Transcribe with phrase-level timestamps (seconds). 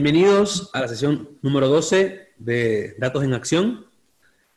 [0.00, 3.86] Bienvenidos a la sesión número 12 de Datos en Acción.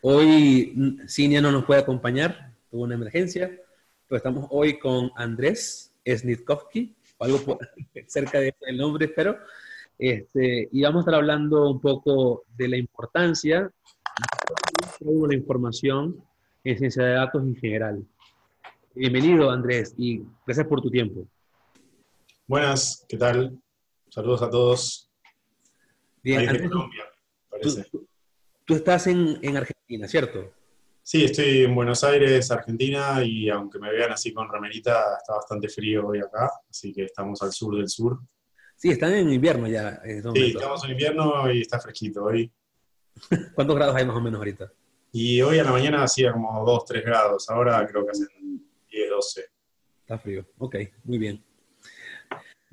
[0.01, 3.47] Hoy Cinia no nos puede acompañar, tuvo una emergencia,
[4.07, 7.57] pero estamos hoy con Andrés Snitkovsky, o algo
[8.07, 9.39] cerca del nombre, espero.
[9.97, 13.71] Este, y vamos a estar hablando un poco de la importancia
[14.99, 16.23] de la información
[16.63, 18.05] en ciencia de datos en general.
[18.93, 21.25] Bienvenido, Andrés, y gracias por tu tiempo.
[22.45, 23.59] Buenas, ¿qué tal?
[24.07, 25.10] Saludos a todos.
[26.23, 27.03] Bien, Colombia,
[27.49, 27.85] parece.
[28.65, 30.53] Tú, estás en, Argentina, ¿cierto?
[31.01, 35.67] Sí, estoy en Buenos Aires, Argentina, y aunque me vean así con remerita, está bastante
[35.67, 38.19] frío hoy acá, así que estamos al sur del sur.
[38.75, 40.01] Sí, están en invierno ya.
[40.33, 42.51] sí, estamos en invierno y está fresquito hoy.
[43.55, 44.71] ¿Cuántos grados hay más o menos ahorita?
[45.11, 48.27] Y hoy a la mañana hacía como 2, 3 grados, ahora creo que hacen
[48.89, 49.45] 10, 12.
[50.01, 51.43] Está frío, ok, muy bien.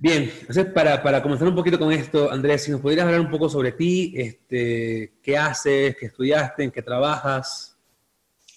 [0.00, 3.30] Bien, entonces para, para, comenzar un poquito con esto, Andrés, si nos pudieras hablar un
[3.30, 7.77] poco sobre ti, este, qué haces, qué estudiaste, en qué trabajas.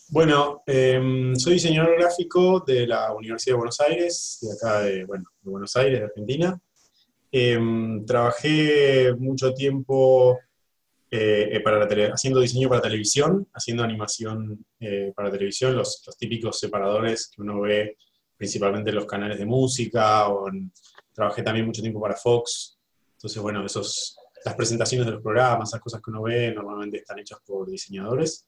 [0.09, 5.23] Bueno, em, soy diseñador gráfico de la Universidad de Buenos Aires, de acá de, bueno,
[5.41, 6.61] de Buenos Aires, de Argentina.
[7.31, 10.37] Em, trabajé mucho tiempo
[11.09, 17.31] eh, para haciendo diseño para televisión, haciendo animación eh, para televisión, los, los, típicos separadores
[17.35, 17.97] que uno ve
[18.37, 20.71] principalmente en los canales de música o en
[21.13, 22.77] trabajé también mucho tiempo para Fox,
[23.21, 27.19] entonces bueno, esos, las presentaciones de los programas, esas cosas que uno ve, normalmente están
[27.19, 28.47] hechas por diseñadores.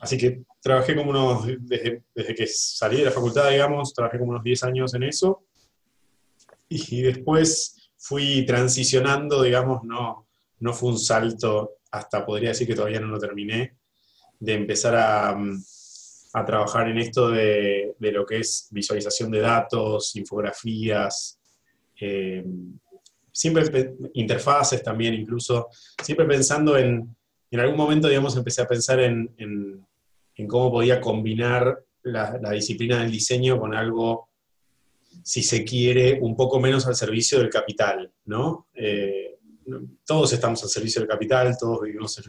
[0.00, 4.44] Así que trabajé como unos, desde, que salí de la facultad, digamos, trabajé como unos
[4.44, 5.44] 10 años en eso.
[6.68, 10.28] Y, después fui transicionando, digamos, no,
[10.60, 13.76] no fue un salto hasta, podría decir que todavía no lo terminé,
[14.38, 15.36] de empezar a,
[16.34, 21.37] a trabajar en esto de, de, lo que es visualización de datos, infografías,
[22.00, 22.44] eh,
[23.32, 25.68] siempre interfaces también incluso,
[26.02, 27.16] siempre pensando en,
[27.50, 33.10] en algún momento, digamos, empecé a pensar en, en, cómo podía combinar la, disciplina del
[33.10, 34.28] diseño con algo,
[35.22, 38.68] si se quiere, un poco menos al servicio del capital, ¿no?
[38.74, 39.36] Eh,
[40.04, 42.20] todos estamos al servicio del capital, todos vivimos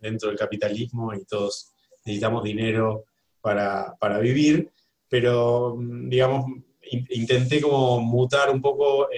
[0.00, 1.72] dentro del capitalismo y todos
[2.04, 3.04] necesitamos dinero
[3.40, 4.70] para, para vivir,
[5.08, 6.46] pero, digamos,
[6.90, 9.08] intenté como mutar un poco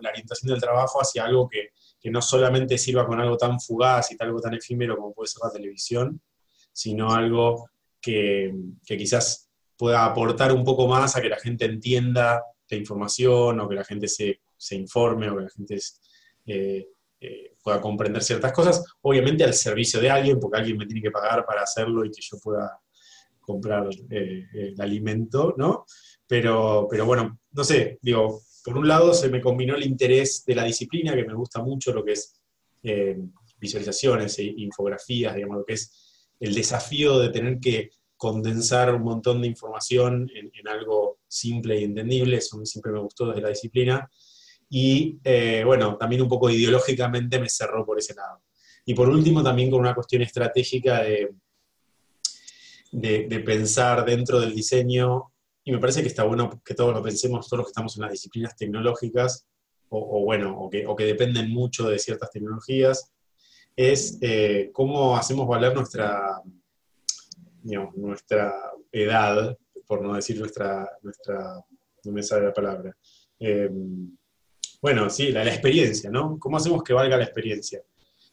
[0.00, 1.70] la orientación del trabajo hacia algo que,
[2.10, 5.52] no solamente sirva con algo tan fugaz y algo tan efímero como puede ser la
[5.52, 6.20] televisión,
[6.72, 7.68] sino algo
[8.00, 8.54] que,
[8.84, 13.74] quizás pueda aportar un poco más a que la gente entienda la información o que
[13.74, 14.40] la gente se,
[14.76, 15.78] informe o que la gente
[16.46, 16.86] eh,
[17.20, 21.10] eh, pueda comprender ciertas cosas, obviamente al servicio de alguien, porque alguien me tiene que
[21.10, 22.80] pagar para hacerlo y que yo pueda
[23.40, 25.84] comprar eh, el alimento, ¿no?
[26.30, 30.54] Pero, pero bueno, no sé, digo, por un lado se me combinó el interés de
[30.54, 32.40] la disciplina, que me gusta mucho lo que es
[32.84, 33.18] eh,
[33.58, 39.42] visualizaciones e infografías, digamos, lo que es el desafío de tener que condensar un montón
[39.42, 44.08] de información en, algo simple y entendible, eso siempre me gustó desde la disciplina.
[44.68, 48.44] Y eh, bueno, también un poco ideológicamente me cerró por ese lado.
[48.84, 51.34] Y por último, también con una cuestión estratégica de,
[52.92, 55.29] de, de pensar dentro del diseño
[55.64, 58.02] y me parece que está bueno que todos lo pensemos, todos los que estamos en
[58.02, 59.46] las disciplinas tecnológicas,
[59.92, 63.12] o, bueno, o que, o que, dependen mucho de ciertas tecnologías,
[63.74, 66.40] es eh, cómo hacemos valer nuestra,
[67.62, 68.54] nuestra
[68.92, 71.64] edad, por no decir nuestra, nuestra
[72.04, 72.96] no me sale la palabra.
[73.38, 74.16] Em,
[74.80, 76.38] bueno, sí, la, experiencia, ¿no?
[76.38, 77.82] ¿Cómo hacemos que valga la experiencia?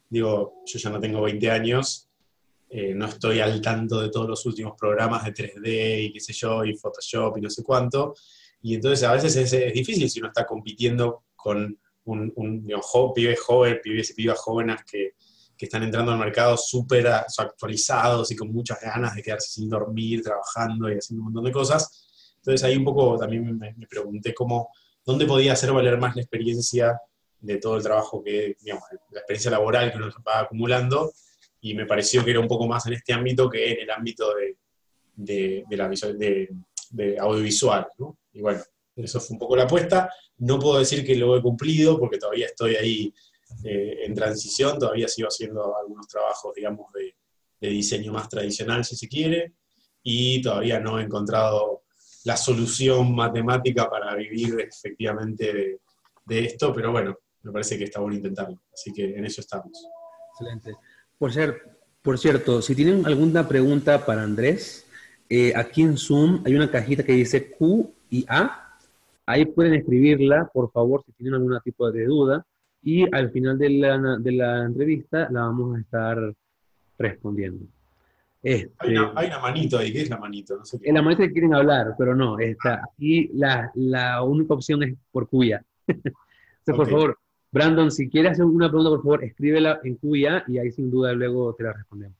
[0.10, 2.07] Digo, yo ya no tengo 20 años,
[2.70, 6.34] eh, no estoy al tanto de todos los últimos programas de 3D y qué sé
[6.34, 8.14] yo, y Photoshop y no sé cuánto.
[8.62, 12.68] Y entonces a veces es, difícil si uno está compitiendo con un, un
[13.14, 15.14] pibes jóvenes, pibes y pibas jóvenes que,
[15.58, 20.22] que están entrando al mercado súper actualizados y con muchas ganas de quedarse sin dormir,
[20.22, 22.36] trabajando y haciendo un montón de cosas.
[22.38, 24.70] Entonces ahí un poco también me, pregunté cómo,
[25.04, 27.00] dónde podía hacer valer más la experiencia
[27.40, 31.12] de todo el trabajo que, digamos, la experiencia laboral que uno va acumulando
[31.62, 34.34] y me pareció que era un poco más en este ámbito que en el ámbito
[34.36, 34.58] de,
[35.16, 36.18] de, la visual,
[37.20, 37.88] audiovisual.
[38.34, 38.62] Y bueno,
[38.96, 40.10] eso fue un poco la apuesta.
[40.38, 43.14] No puedo decir que lo he cumplido porque todavía estoy ahí
[43.64, 47.16] eh, en transición, todavía sigo haciendo algunos trabajos, digamos, de,
[47.60, 49.54] diseño más tradicional, si se quiere,
[50.04, 51.86] y todavía no he encontrado
[52.26, 55.80] la solución matemática para vivir efectivamente de,
[56.26, 58.62] de esto, pero bueno, me parece que está bueno intentarlo.
[58.72, 59.88] Así que en eso estamos.
[60.34, 60.76] Excelente.
[61.18, 61.62] Por, ser,
[62.02, 64.88] por cierto, si tienen alguna pregunta para Andrés,
[65.30, 68.78] eh, aquí en Zoom hay una cajita que dice Q y A.
[69.26, 72.46] Ahí pueden escribirla, por favor, si tienen algún tipo de duda.
[72.82, 76.34] y al final de la, de la entrevista la vamos a estar
[76.98, 77.66] respondiendo.
[78.42, 80.56] Este, hay, una, manito ahí, ¿qué es la manito?
[80.56, 82.82] No sé la manito que quieren hablar, pero no, está.
[82.94, 85.64] Aquí la, la única opción es por cuya.
[85.88, 87.20] Entonces, por favor,
[87.52, 91.14] Brandon, si quieres hacer una pregunta, por favor, escríbela en cuya y ahí sin duda
[91.14, 92.18] luego te la respondemos.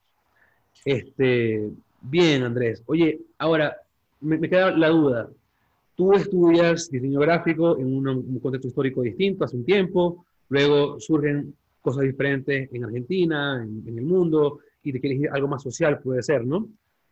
[0.86, 1.70] Este,
[2.02, 2.82] bien, Andrés.
[2.86, 3.76] Oye, ahora,
[4.22, 5.30] me, queda la duda.
[5.96, 12.04] Tú estudias diseño gráfico en un, contexto histórico distinto hace un tiempo, luego surgen cosas
[12.04, 16.46] diferentes en Argentina, en, el mundo, y te quieres ir algo más social, puede ser,
[16.46, 16.70] ¿no?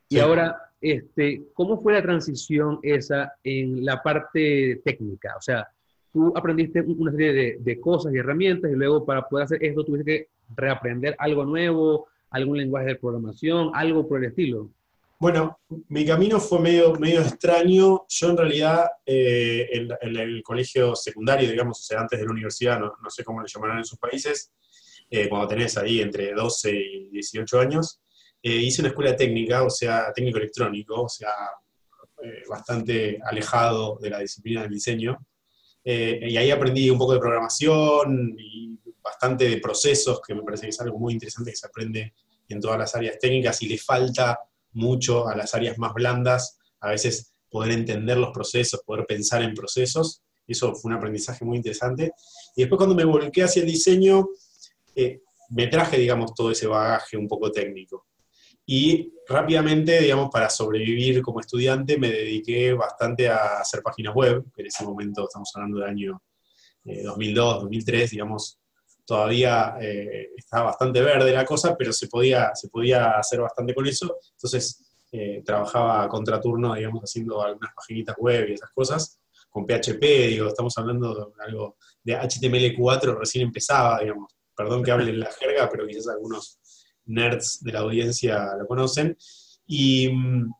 [0.07, 5.33] Y ahora, este, ¿cómo fue la transición esa en la parte técnica?
[5.37, 5.67] O sea,
[6.15, 10.05] tú aprendiste una serie de, cosas y herramientas y luego para poder hacer esto tuviste
[10.05, 14.71] que reaprender algo nuevo, algún lenguaje de programación, algo por el estilo.
[15.19, 15.59] Bueno,
[15.89, 18.05] mi camino fue medio, medio extraño.
[18.07, 22.79] Yo en realidad eh, en, el colegio secundario, digamos, o sea, antes de la universidad,
[22.79, 24.53] no, sé cómo le llamarán en sus países,
[25.09, 28.01] eh, cuando tenés ahí entre 12 y 18 años,
[28.41, 31.33] eh, hice una escuela técnica, o sea, técnico electrónico, o sea,
[32.49, 35.19] bastante alejado de la disciplina del diseño.
[35.85, 40.69] Y ahí aprendí un poco de programación y bastante de procesos, que me parece que
[40.69, 42.13] es algo muy interesante que se aprende
[42.49, 44.39] en todas las áreas técnicas y le falta
[44.73, 49.53] mucho a las áreas más blandas, a veces poder entender los procesos, poder pensar en
[49.53, 50.21] procesos.
[50.47, 52.11] Eso fue un aprendizaje muy interesante.
[52.55, 54.27] Y después cuando me volqué hacia el diseño,
[54.95, 58.07] eh, me traje, digamos, todo ese bagaje un poco técnico.
[58.65, 64.65] Y rápidamente, digamos, para sobrevivir como estudiante, me dediqué bastante a hacer páginas web, en
[64.65, 66.21] ese momento estamos hablando del año
[66.83, 68.59] 2002, eh, 2003, digamos,
[69.05, 73.87] todavía eh, estaba bastante verde la cosa, pero se podía, se podía hacer bastante con
[73.87, 74.17] eso.
[74.31, 79.19] Entonces eh, trabajaba a contraturno, digamos, haciendo algunas paginitas web y esas cosas,
[79.49, 84.33] con PHP, digo, estamos hablando de algo de HTML4, recién empezaba, digamos.
[84.55, 86.59] Perdón que hable en la jerga, pero quizás algunos
[87.05, 89.17] nerds de la audiencia lo conocen.
[89.67, 90.51] Y, mm,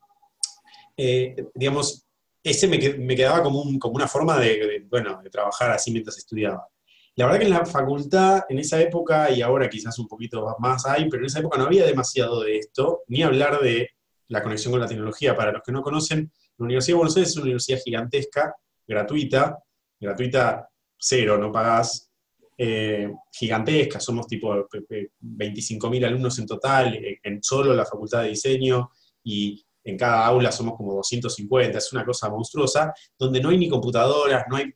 [0.97, 2.06] eh, digamos,
[2.44, 6.68] ese me, quedaba como, como una forma de, bueno, de trabajar así mientras estudiaba.
[7.15, 10.86] La verdad que en la facultad, en esa época, y ahora quizás un poquito más
[10.86, 13.89] hay, pero en esa época no había demasiado de esto, ni hablar de
[14.27, 15.36] la conexión con la tecnología.
[15.36, 18.56] Para los que no conocen, la Universidad de Buenos Aires es una universidad gigantesca,
[18.86, 19.57] gratuita,
[20.00, 22.05] gratuita cero, no pagás,
[22.57, 28.90] eh, gigantesca, somos tipo 25.000 alumnos en total, eh, en solo la facultad de diseño,
[29.24, 33.69] y en cada aula somos como 250, es una cosa monstruosa, donde no hay ni
[33.69, 34.74] computadoras, no hay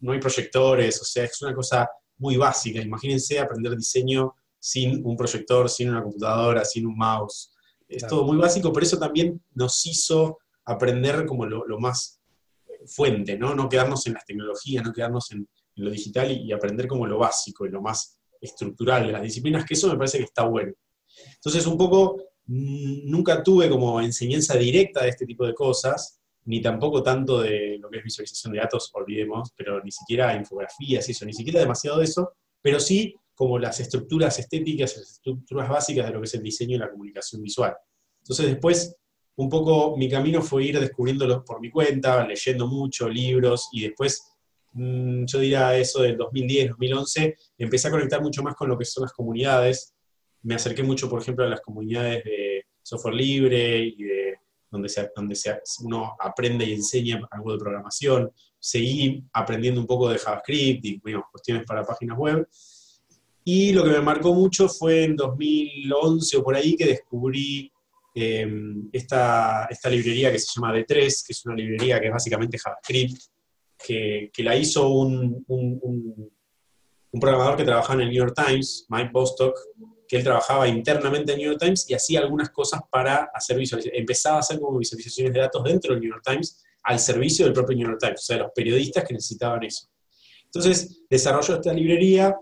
[0.00, 1.88] no hay proyectores, o sea, es una cosa
[2.18, 2.80] muy básica.
[2.80, 7.52] Imagínense aprender diseño sin un proyector, sin una computadora, sin un mouse.
[7.88, 12.20] Es todo muy básico, pero eso también nos hizo aprender como lo, más
[12.86, 13.54] fuente, ¿no?
[13.54, 15.46] No quedarnos en las tecnologías, no quedarnos en,
[15.76, 19.74] lo digital y, aprender como lo básico y lo más estructural de las disciplinas, que
[19.74, 20.72] eso me parece que está bueno.
[21.34, 22.16] Entonces, un poco,
[22.46, 27.78] mm, nunca tuve como enseñanza directa de este tipo de cosas, ni tampoco tanto de
[27.78, 31.60] lo que es visualización de datos, olvidemos, pero ni siquiera infografías y eso, ni siquiera
[31.60, 36.26] demasiado de eso, pero sí como las estructuras estéticas, las estructuras básicas de lo que
[36.26, 37.74] es el diseño y la comunicación visual.
[38.18, 38.96] Entonces después,
[39.36, 44.22] un poco mi camino fue ir descubriéndolo por mi cuenta, leyendo mucho, libros, y después,
[44.74, 49.02] yo diría eso del 2010, 2011, empecé a conectar mucho más con lo que son
[49.02, 49.94] las comunidades.
[50.42, 54.34] Me acerqué mucho, por ejemplo, a las comunidades de software libre y de
[54.70, 55.36] donde, donde
[55.84, 58.32] uno aprende y enseña algo de programación.
[58.58, 61.00] Seguí aprendiendo un poco de JavaScript y
[61.30, 62.48] cuestiones para páginas web.
[63.44, 67.70] Y lo que me marcó mucho fue en 2011 o por ahí que descubrí
[68.14, 70.86] em, esta, esta, librería que se llama D3,
[71.26, 73.20] que es una librería que es básicamente JavaScript,
[73.82, 76.30] que, la hizo un, un,
[77.20, 79.58] programador que trabajaba en el New York Times, Mike Bostock,
[80.08, 84.00] que él trabajaba internamente en New York Times y hacía algunas cosas para hacer visualizaciones.
[84.00, 87.54] Empezaba a hacer como visualizaciones de datos dentro del New York Times al servicio del
[87.54, 89.88] propio New York Times, o sea, los periodistas que necesitaban eso.
[90.44, 92.36] Entonces, desarrolló esta librería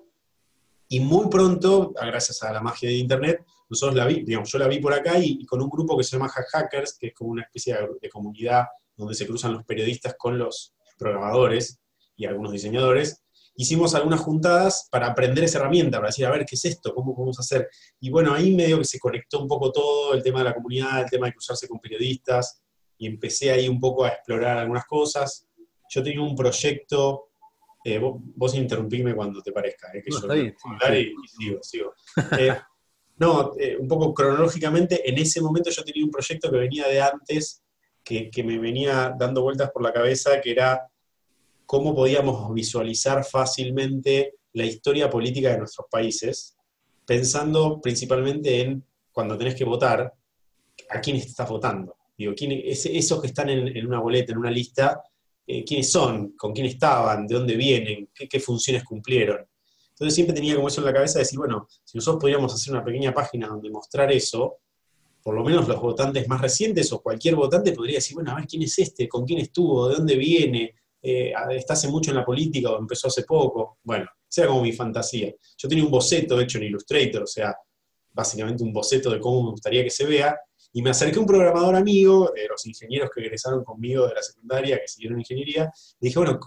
[0.88, 4.66] y muy pronto, gracias a la magia de Internet, nosotros la vi, digamos, yo la
[4.66, 7.42] vi por acá y, con un grupo que se llama Hackers, que es como una
[7.42, 8.64] especie de comunidad
[8.96, 11.80] donde se cruzan los periodistas con los programadores
[12.16, 13.24] y algunos diseñadores,
[13.60, 16.94] hicimos algunas juntadas para aprender esa herramienta, para decir, a ver, ¿qué es esto?
[16.94, 17.68] ¿Cómo podemos hacer?
[18.00, 21.02] Y bueno, ahí medio que se conectó un poco todo, el tema de la comunidad,
[21.02, 22.62] el tema de cruzarse con periodistas,
[22.96, 25.46] y empecé ahí un poco a explorar algunas cosas.
[25.90, 27.30] Yo tenía un proyecto,
[27.84, 30.54] eh, vos, interrumpime cuando te parezca, eh, que yo está bien,
[31.22, 31.94] y, sigo, sigo.
[32.38, 32.56] Eh,
[33.18, 37.62] no, un poco cronológicamente, en ese momento yo tenía un proyecto que venía de antes,
[38.02, 40.89] que, que me venía dando vueltas por la cabeza, que era
[41.70, 46.56] cómo podíamos visualizar fácilmente la historia política de nuestros países,
[47.06, 50.12] pensando principalmente en cuando tenés que votar,
[50.88, 51.94] a quién estás votando.
[52.18, 55.00] Digo, ¿quién, esos que están en, una boleta, en una lista,
[55.46, 59.46] eh, quiénes son, con quién estaban, de dónde vienen, qué, funciones cumplieron.
[59.90, 62.74] Entonces siempre tenía como eso en la cabeza de decir, bueno, si nosotros podríamos hacer
[62.74, 64.56] una pequeña página donde mostrar eso,
[65.22, 68.48] por lo menos los votantes más recientes o cualquier votante podría decir, bueno, a ver
[68.48, 72.24] quién es este, con quién estuvo, de dónde viene, eh, está hace mucho en la
[72.24, 73.78] política o empezó hace poco.
[73.82, 75.34] Bueno, sea como mi fantasía.
[75.56, 77.54] Yo tenía un boceto hecho en Illustrator, o sea,
[78.12, 80.38] básicamente un boceto de cómo me gustaría que se vea,
[80.72, 84.22] y me acerqué a un programador amigo, de los ingenieros que egresaron conmigo de la
[84.22, 86.38] secundaria, que siguieron ingeniería, y dije, bueno,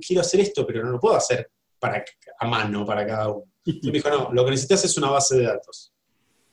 [0.00, 2.04] quiero hacer esto, pero no lo puedo hacer para,
[2.38, 3.44] a mano para cada uno.
[3.66, 5.92] Y me dijo, no, lo que necesitas es una base de datos.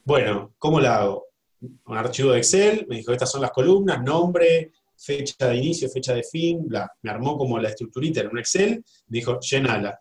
[0.06, 1.28] Bueno, ¿cómo la hago?
[1.60, 4.72] Un archivo de Excel, me dijo, estas son las columnas, nombre,
[5.04, 6.92] fecha de inicio, fecha de fin, bla.
[7.02, 10.00] Me armó como la estructurita en un Excel, me dijo, llenala.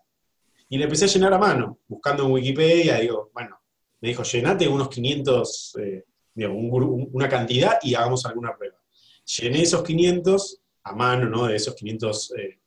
[0.69, 3.59] Y le empecé a llenar a mano, buscando en Wikipedia, digo, bueno,
[3.99, 6.05] me dijo, llenate unos 500, eh,
[6.35, 8.77] una cantidad y hagamos alguna prueba.
[9.25, 11.47] Llené esos 500 a mano, ¿no?
[11.47, 12.59] De esos 500 eh,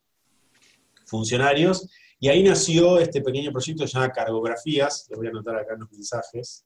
[1.06, 1.88] funcionarios,
[2.20, 5.92] y ahí nació este pequeño proyecto llamado Cargografías, lo voy a anotar acá en los
[5.92, 6.64] mensajes,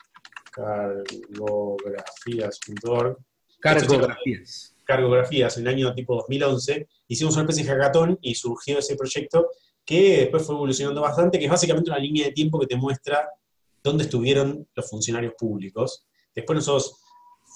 [0.52, 3.18] cargografías.org.
[3.60, 4.76] Cargografías.
[4.88, 9.50] Cargografías, en el año tipo 2011, hicimos una especie de hackathon y surgió ese proyecto
[9.85, 13.28] que después fue evolucionando bastante, que es básicamente una línea de tiempo que te muestra
[13.83, 16.07] dónde estuvieron los funcionarios públicos.
[16.35, 17.02] Después nosotros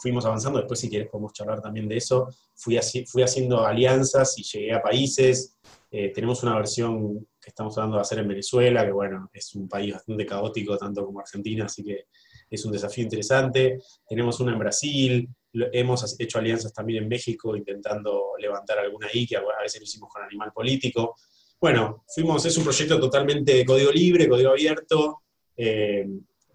[0.03, 4.39] fuimos avanzando, después si quieres podemos charlar también de eso, fui, así, fui haciendo alianzas
[4.39, 5.57] y llegué a países,
[5.91, 9.69] eh, tenemos una versión que estamos tratando de hacer en Venezuela, que bueno, es un
[9.69, 12.09] país bastante caótico, tanto como Argentina, así que
[12.51, 13.79] es un desafío interesante.
[14.07, 19.37] Tenemos una en Brasil, hemos hecho alianzas también en México, intentando levantar alguna ahí, que
[19.37, 21.16] a veces lo hicimos con Animal Político.
[21.61, 25.23] Bueno, fuimos, es un proyecto totalmente de código libre, código abierto,
[25.56, 26.06] eh,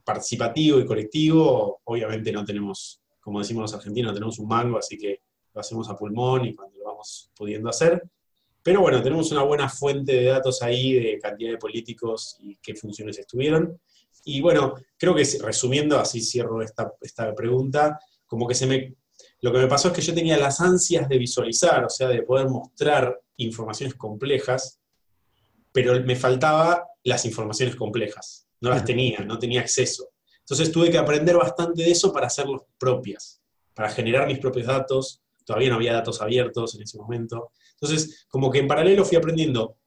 [0.04, 1.82] participativo y colectivo.
[1.86, 5.22] Obviamente no tenemos, como decimos los argentinos, no tenemos un mango, así que
[5.54, 8.04] lo hacemos a pulmón y cuando lo vamos pudiendo hacer.
[8.62, 12.76] Pero bueno, tenemos una buena fuente de datos ahí de cantidad de políticos y qué
[12.76, 13.80] funciones estuvieron.
[14.26, 17.98] Y bueno, creo que resumiendo, así cierro esta, esta pregunta,
[18.28, 18.96] como que se me...
[19.42, 22.24] Lo que me pasó es que yo tenía las ansias de visualizar, o sea, de
[22.24, 24.80] poder mostrar informaciones complejas,
[25.72, 28.48] pero me faltaba las informaciones complejas.
[28.62, 30.10] No las tenía, no tenía acceso.
[30.40, 33.42] Entonces tuve que aprender bastante de eso para hacerlos propias,
[33.74, 35.22] para generar mis propios datos.
[35.46, 37.52] Todavía no había datos abiertos en ese momento.
[37.74, 39.78] Entonces, como que en paralelo fui aprendiendo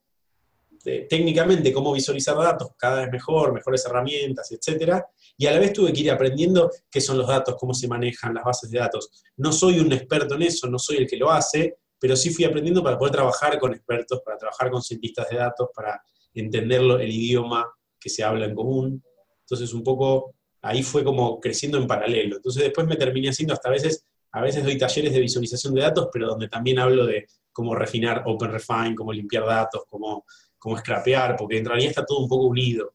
[0.85, 5.03] eh, técnicamente cómo visualizar datos cada vez mejor, mejores herramientas, etc.
[5.41, 8.35] Y a la vez tuve que ir aprendiendo qué son los datos, cómo se manejan
[8.35, 9.09] las bases de datos.
[9.39, 12.45] No soy un experto en eso, no soy el que lo hace, pero sí fui
[12.45, 15.99] aprendiendo para poder trabajar con expertos, para trabajar con cientistas de datos, para
[16.35, 17.67] entenderlo, el idioma
[17.99, 19.03] que se habla en común.
[19.41, 22.37] Entonces, un poco ahí fue como creciendo en paralelo.
[22.37, 25.81] Entonces, después me terminé haciendo hasta a veces, a veces doy talleres de visualización de
[25.81, 30.27] datos, pero donde también hablo de cómo refinar OpenRefine, cómo limpiar datos, cómo,
[30.59, 32.93] cómo scrapear, porque en realidad está todo un poco unido.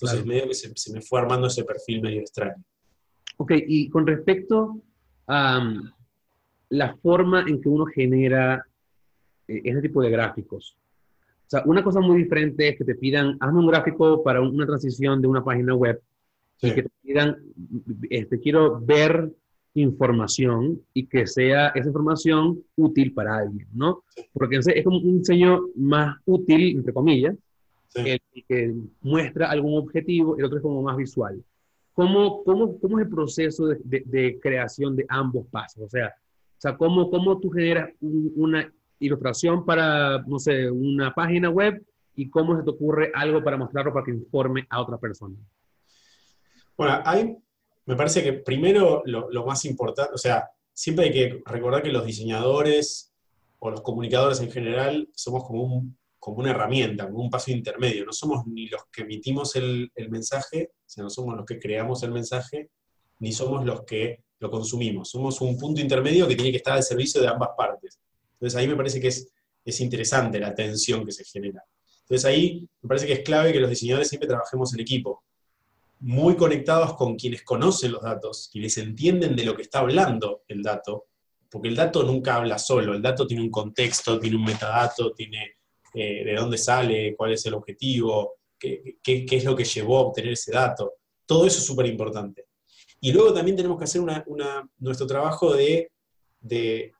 [0.00, 2.62] Entonces, medio que se, me fue armando ese perfil medio extraño.
[3.36, 4.80] Ok, y con respecto
[5.26, 5.90] a um,
[6.70, 8.64] la forma en que uno genera
[9.46, 10.76] eh, ese tipo de gráficos,
[11.46, 14.66] o sea, una cosa muy diferente es que te pidan, hazme un gráfico para una
[14.66, 16.00] transición de una página web
[16.62, 17.36] y que te pidan,
[18.08, 19.32] este, quiero ver
[19.74, 24.04] información y que sea esa información útil para alguien, ¿no?
[24.32, 27.34] Porque es como un diseño más útil, entre comillas,
[27.94, 31.42] el que muestra algún objetivo, el otro es como más visual.
[31.92, 35.84] ¿Cómo, cómo, cómo es el proceso de, de, creación de ambos pasos?
[35.84, 41.50] O sea, o sea ¿cómo, cómo tú generas una ilustración para, no sé, una página
[41.50, 45.36] web y cómo se te ocurre algo para mostrarlo para que informe a otra persona?
[46.76, 47.36] Bueno, hay,
[47.86, 52.06] me parece que primero lo, más importante, o sea, siempre hay que recordar que los
[52.06, 53.12] diseñadores
[53.58, 58.04] o los comunicadores en general somos como, un, como una herramienta, como un paso intermedio.
[58.04, 61.58] No somos ni los que emitimos el, el mensaje, o sea, no somos los que
[61.58, 62.70] creamos el mensaje,
[63.18, 65.10] ni somos los que lo consumimos.
[65.10, 67.98] Somos un punto intermedio que tiene que estar al servicio de ambas partes.
[68.34, 69.32] Entonces ahí me parece que es,
[69.64, 71.64] es interesante la tensión que se genera.
[72.02, 75.24] Entonces ahí me parece que es clave que los diseñadores siempre trabajemos en equipo,
[76.00, 80.62] muy conectados con quienes conocen los datos, quienes entienden de lo que está hablando el
[80.62, 81.06] dato,
[81.50, 85.56] porque el dato nunca habla solo, el dato tiene un contexto, tiene un metadato, tiene
[85.94, 90.02] eh, de dónde sale, cuál es el objetivo, qué, qué, es lo que llevó a
[90.02, 90.94] obtener ese dato.
[91.26, 92.46] Todo eso es súper importante.
[93.00, 94.24] Y luego también tenemos que hacer una,
[94.78, 95.90] nuestro trabajo de
[96.40, 96.92] de,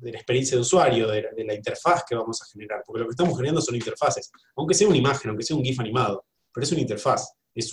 [0.00, 3.36] la experiencia de usuario, de, la interfaz que vamos a generar, porque lo que estamos
[3.36, 6.80] generando son interfaces, aunque sea una imagen, aunque sea un GIF animado, pero es una
[6.80, 7.70] interfaz, es,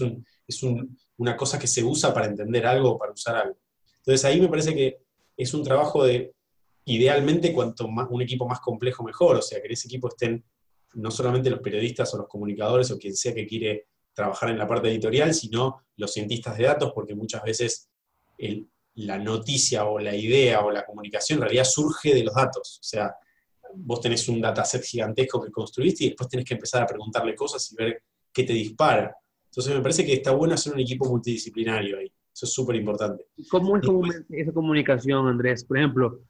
[0.47, 0.63] es
[1.17, 3.57] una cosa que se usa para entender algo para usar algo.
[3.97, 4.97] Entonces ahí me parece que
[5.37, 6.33] es un trabajo de,
[6.85, 10.43] idealmente, cuanto más, un equipo más complejo mejor, o sea, que en ese equipo estén
[10.93, 14.67] no solamente los periodistas o los comunicadores o quien sea que quiere trabajar en la
[14.67, 17.89] parte editorial, sino los cientistas de datos, porque muchas veces
[18.95, 22.79] la noticia o la idea o la comunicación en realidad surge de los datos.
[22.79, 23.15] O sea,
[23.75, 27.71] vos tenés un dataset gigantesco que construiste y después tenés que empezar a preguntarle cosas
[27.71, 29.15] y ver qué te dispara.
[29.45, 32.11] Entonces me parece que está bueno hacer un equipo multidisciplinario ahí.
[32.33, 33.25] Eso es súper importante.
[33.49, 35.65] ¿Cómo es esa comunicación, Andrés?
[35.65, 36.21] Por ejemplo,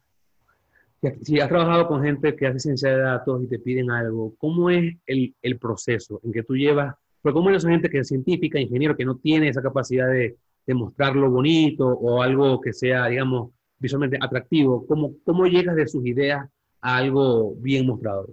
[1.21, 4.69] si has trabajado con gente que hace ciencia de datos y te piden algo, ¿cómo
[4.69, 6.95] es el, el proceso en que tú llevas?
[7.21, 10.37] Porque ¿cómo es esa gente que es científica, ingeniero, que no tiene esa capacidad de,
[10.65, 14.85] de mostrarlo bonito o algo que sea, digamos, visualmente atractivo?
[14.87, 16.47] ¿Cómo, ¿Cómo llegas de sus ideas
[16.81, 18.29] a algo bien mostrador?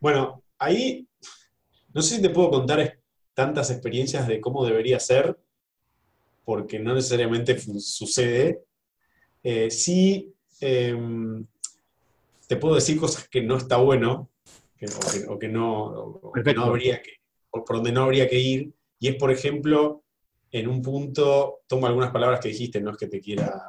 [0.00, 1.08] Bueno, ahí
[1.92, 2.98] no sé si te puedo contar
[3.34, 5.38] tantas experiencias de cómo debería ser,
[6.44, 8.62] porque no necesariamente sucede.
[9.42, 11.46] Eh, sí, em,
[12.48, 14.30] te puedo decir cosas que no está bueno,
[15.28, 17.12] o, que, no, no habría que,
[17.50, 20.02] por donde no habría que ir, y es, por ejemplo,
[20.50, 23.62] en un punto, tomo algunas palabras que dijiste, no es que te quiera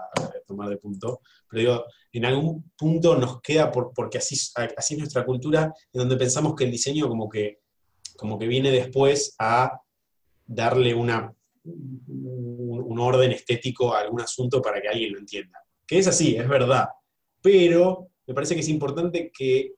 [0.48, 4.36] tomar de punto, pero digo, en algún punto nos queda, por, porque así,
[4.78, 7.60] así es nuestra cultura, en donde pensamos que el diseño como que,
[8.16, 9.78] como que viene después a
[10.46, 11.34] darle una,
[11.66, 15.60] un, un orden estético a algún asunto para que alguien lo entienda.
[15.86, 16.88] Que es así, es verdad,
[17.42, 19.74] pero me parece que es importante que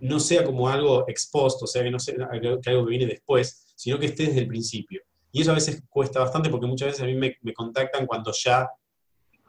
[0.00, 3.98] no sea como algo expuesto, o sea, que no sea algo que viene después, sino
[3.98, 5.00] que esté desde el principio.
[5.32, 8.68] Y eso a veces cuesta bastante porque muchas veces a mí me, contactan cuando ya,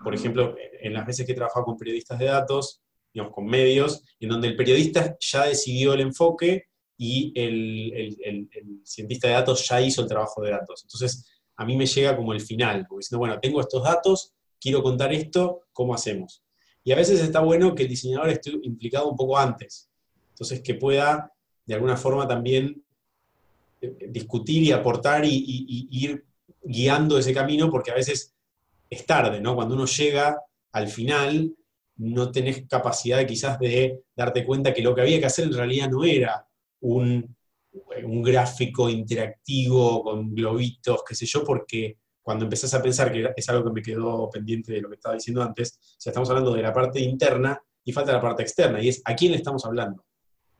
[0.01, 2.81] por ejemplo, en las veces que he trabajado con periodistas de datos,
[3.13, 8.49] digamos, con medios, en donde el periodista ya decidió el enfoque y el,
[8.85, 10.83] cientista de datos ya hizo el trabajo de datos.
[10.83, 14.81] Entonces, a mí me llega como el final, como diciendo, bueno, tengo estos datos, quiero
[14.81, 16.41] contar esto, ¿cómo hacemos?
[16.83, 19.89] Y a veces está bueno que el diseñador esté implicado un poco antes.
[20.29, 21.31] Entonces, que pueda,
[21.65, 22.83] de alguna forma, también
[24.09, 26.25] discutir y aportar y, ir
[26.63, 28.33] guiando ese camino, porque a veces
[28.89, 29.55] es tarde, ¿no?
[29.55, 30.39] Cuando uno llega
[30.71, 31.55] al final,
[31.97, 35.89] no tenés capacidad quizás de darte cuenta que lo que había que hacer en realidad
[35.89, 36.47] no era
[36.81, 37.35] un,
[38.03, 43.49] un gráfico interactivo con globitos, qué sé yo, porque cuando empezás a pensar que es
[43.49, 46.61] algo que me quedó pendiente de lo que estaba diciendo antes, o estamos hablando de
[46.61, 50.05] la parte interna y falta la parte externa, y es a quién le estamos hablando.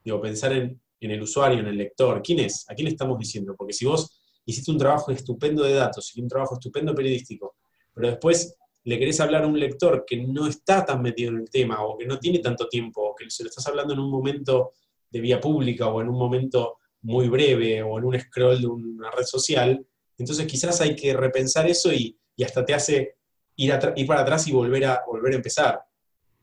[0.04, 2.22] Digo, pensar en en el usuario, en el lector.
[2.22, 2.64] ¿Quién es?
[2.68, 3.54] ¿A quién le estamos diciendo?
[3.56, 7.56] Porque si vos hiciste un trabajo estupendo de datos y un trabajo estupendo periodístico,
[7.92, 11.50] pero después le querés hablar a un lector que no está tan metido en el
[11.50, 14.10] tema o que no tiene tanto tiempo o que se lo estás hablando en un
[14.10, 14.72] momento
[15.10, 19.10] de vía pública o en un momento muy breve o en un scroll de una
[19.10, 19.84] red social,
[20.22, 23.16] entonces quizás hay que repensar eso y, hasta te hace
[23.56, 23.72] ir,
[24.06, 25.80] para atrás y volver a, volver a empezar.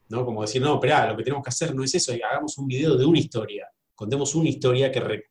[0.08, 0.26] ¿no?
[0.26, 2.96] Como decir, no, espera, lo que tenemos que hacer no es eso, hagamos un video
[2.96, 5.24] de una historia contemos una historia que...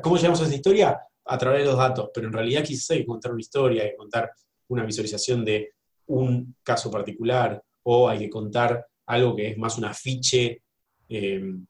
[0.00, 1.00] ¿Cómo llegamos a esa historia?
[1.24, 3.90] A través de los datos, pero en realidad quizás hay que contar una historia, hay
[3.90, 4.30] que contar
[4.68, 5.72] una visualización de
[6.06, 10.62] un caso particular, o hay que contar algo que es más un afiche
[11.08, 11.66] em,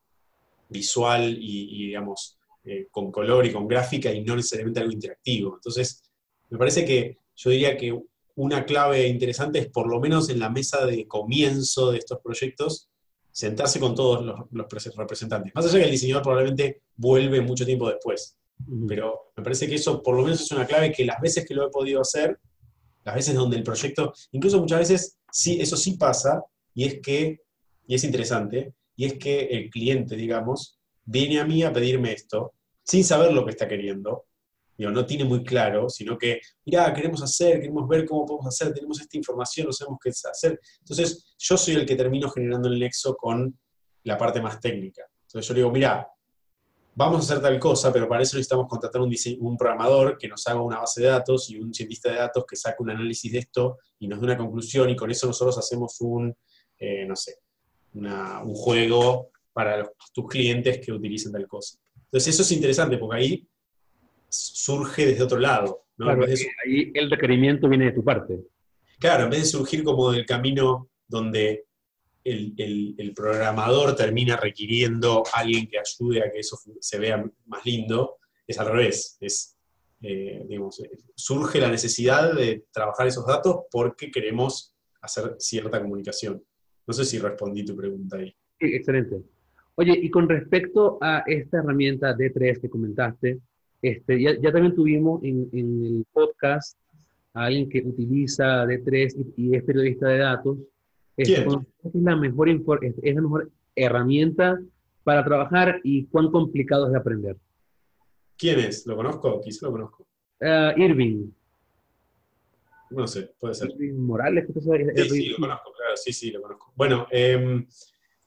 [0.68, 5.55] visual y, digamos, eh, con color y con gráfica y no necesariamente algo interactivo.
[5.57, 6.03] Entonces,
[6.48, 7.98] me parece que yo diría que
[8.37, 12.88] una clave interesante es por lo menos en la mesa de comienzo de estos proyectos,
[13.31, 15.53] sentarse con todos los, representantes.
[15.55, 18.37] Más allá que el diseñador probablemente vuelve mucho tiempo después.
[18.87, 21.55] Pero me parece que eso por lo menos es una clave que las veces que
[21.55, 22.38] lo he podido hacer,
[23.05, 26.44] las veces donde el proyecto, incluso muchas veces sí, eso sí pasa,
[26.75, 27.40] y es que,
[27.87, 32.55] y es interesante, y es que el cliente, digamos, viene a mí a pedirme esto,
[32.83, 34.27] sin saber lo que está queriendo,
[34.91, 39.01] no tiene muy claro, sino que, mira, queremos hacer, queremos ver cómo podemos hacer, tenemos
[39.01, 40.59] esta información, no sabemos qué hacer.
[40.81, 43.57] Entonces, yo soy el que termino generando el nexo con
[44.05, 45.03] la parte más técnica.
[45.27, 46.09] Entonces, yo le digo, mira,
[46.95, 50.47] vamos a hacer tal cosa, pero para eso necesitamos contratar un, un programador que nos
[50.47, 53.38] haga una base de datos y un cientista de datos que saque un análisis de
[53.38, 56.35] esto y nos dé una conclusión y con eso nosotros hacemos un,
[56.79, 57.37] eh, no sé,
[57.95, 61.79] un juego para tus clientes que utilicen tal cosa.
[61.95, 63.49] Entonces eso es interesante porque ahí
[64.29, 65.87] surge desde otro lado.
[65.97, 68.41] Claro, ahí el requerimiento viene de tu parte.
[68.99, 71.65] Claro, en vez de surgir como del camino donde
[72.25, 78.19] el, programador termina requiriendo a alguien que ayude a que eso se vea más lindo,
[78.47, 79.17] es al revés.
[79.21, 79.57] Es,
[80.03, 80.45] eh,
[81.15, 86.43] surge la necesidad de trabajar esos datos porque queremos hacer cierta comunicación.
[86.87, 88.35] No sé si respondí tu pregunta ahí.
[88.61, 89.23] Sí, excelente.
[89.75, 93.41] Oye, y con respecto a esta herramienta D3 que comentaste,
[93.81, 96.79] este, ya, ya también tuvimos en, en, el podcast
[97.35, 100.59] a alguien que utiliza D3 y, y es periodista de datos.
[101.17, 101.67] Este, ¿Quién?
[101.85, 102.49] Es la, mejor,
[102.85, 104.61] es la mejor herramienta
[105.05, 107.37] para trabajar y cuán complicado es de aprender.
[108.37, 108.87] ¿Quién es?
[108.87, 109.41] ¿Lo conozco?
[109.41, 110.07] Quizá lo conozco.
[110.41, 111.31] Uh, Irving.
[112.91, 113.71] No sé, puede ser.
[113.71, 114.47] Irving Morales.
[114.47, 114.61] ¿qué
[115.03, 116.73] sí, sí, lo conozco, claro, sí, sí, lo conozco.
[116.77, 117.67] Bueno, eh,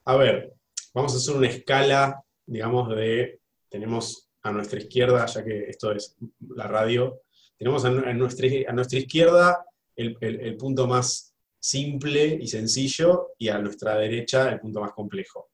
[0.04, 0.55] a ver,
[0.96, 6.16] vamos a hacer una escala, digamos, de, tenemos a nuestra izquierda, ya que esto es
[6.40, 7.20] la radio,
[7.58, 13.50] tenemos a, nuestra, a nuestra, izquierda el, el, el, punto más simple y sencillo, y
[13.50, 15.50] a nuestra derecha el punto más complejo.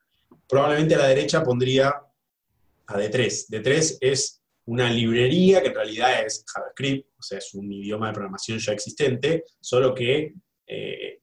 [0.49, 3.49] Probablemente a la derecha pondría a D3.
[3.49, 8.13] D3 es una librería que en realidad es JavaScript, o sea, es un idioma de
[8.13, 10.35] programación ya existente, solo que
[10.66, 11.20] eh,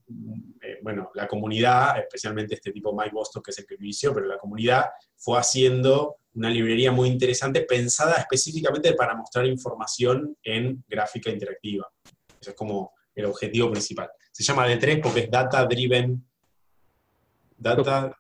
[0.62, 4.28] eh, bueno, la comunidad, especialmente este tipo Mike Boston, que es el que inició, pero
[4.28, 11.30] la comunidad fue haciendo una librería muy interesante pensada específicamente para mostrar información en gráfica
[11.30, 11.88] interactiva.
[12.40, 14.10] Eso es como el objetivo principal.
[14.32, 16.26] Se llama D3 porque es Data Driven.
[17.58, 18.16] Data.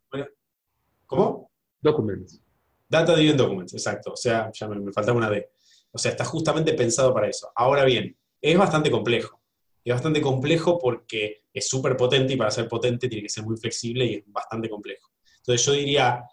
[1.06, 1.52] ¿Cómo?
[1.80, 2.42] Documents.
[2.88, 4.14] Data Driven Documents, exacto.
[4.14, 5.52] O sea, ya me, me faltaba una D.
[5.92, 7.52] O sea, está justamente pensado para eso.
[7.56, 9.39] Ahora bien, es bastante complejo.
[9.84, 13.58] Es bastante complejo porque es súper potente y para ser potente tiene que ser muy
[13.58, 15.10] flexible y es bastante complejo.
[15.38, 16.24] Entonces yo diría,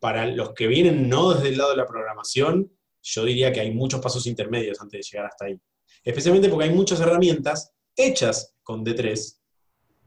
[0.00, 2.70] para los que vienen no desde el lado de la programación,
[3.02, 5.60] yo diría que hay muchos pasos intermedios antes de llegar hasta ahí.
[6.02, 9.38] Especialmente porque hay muchas herramientas hechas con D3,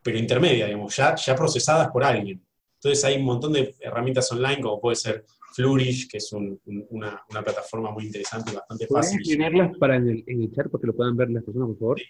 [0.02, 2.44] pero intermedias, digamos, ya, ya procesadas por alguien.
[2.76, 6.86] Entonces hay un montón de herramientas online, como puede ser Flourish, que es un, un,
[6.90, 9.18] una, una, plataforma muy interesante y bastante fácil.
[9.18, 11.70] ¿Puedes escribirlas para en el, en el, chat para que lo puedan ver las personas,
[11.70, 12.00] por favor?
[12.00, 12.06] Sí.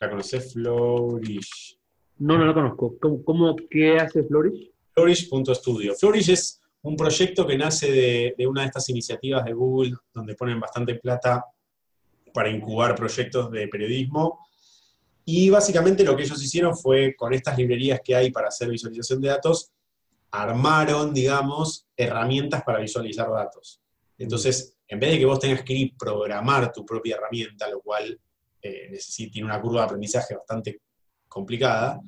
[0.00, 1.78] ¿La conoces, Flourish?
[2.18, 2.96] No, no la conozco.
[2.98, 4.72] ¿Cómo, cómo qué hace Flourish?
[4.94, 5.94] Flourish.studio.
[5.94, 10.34] Flourish es un proyecto que nace de, de, una de estas iniciativas de Google, donde
[10.34, 11.44] ponen bastante plata
[12.32, 14.38] para incubar proyectos de periodismo.
[15.26, 19.20] Y básicamente lo que ellos hicieron fue, con estas librerías que hay para hacer visualización
[19.20, 19.70] de datos,
[20.30, 23.82] armaron, digamos, herramientas para visualizar datos.
[24.16, 28.18] Entonces, en vez de que vos tengas que ir programar tu propia herramienta, lo cual
[28.62, 28.98] eh,
[29.32, 30.82] tiene una curva de aprendizaje bastante
[31.28, 32.00] complicada,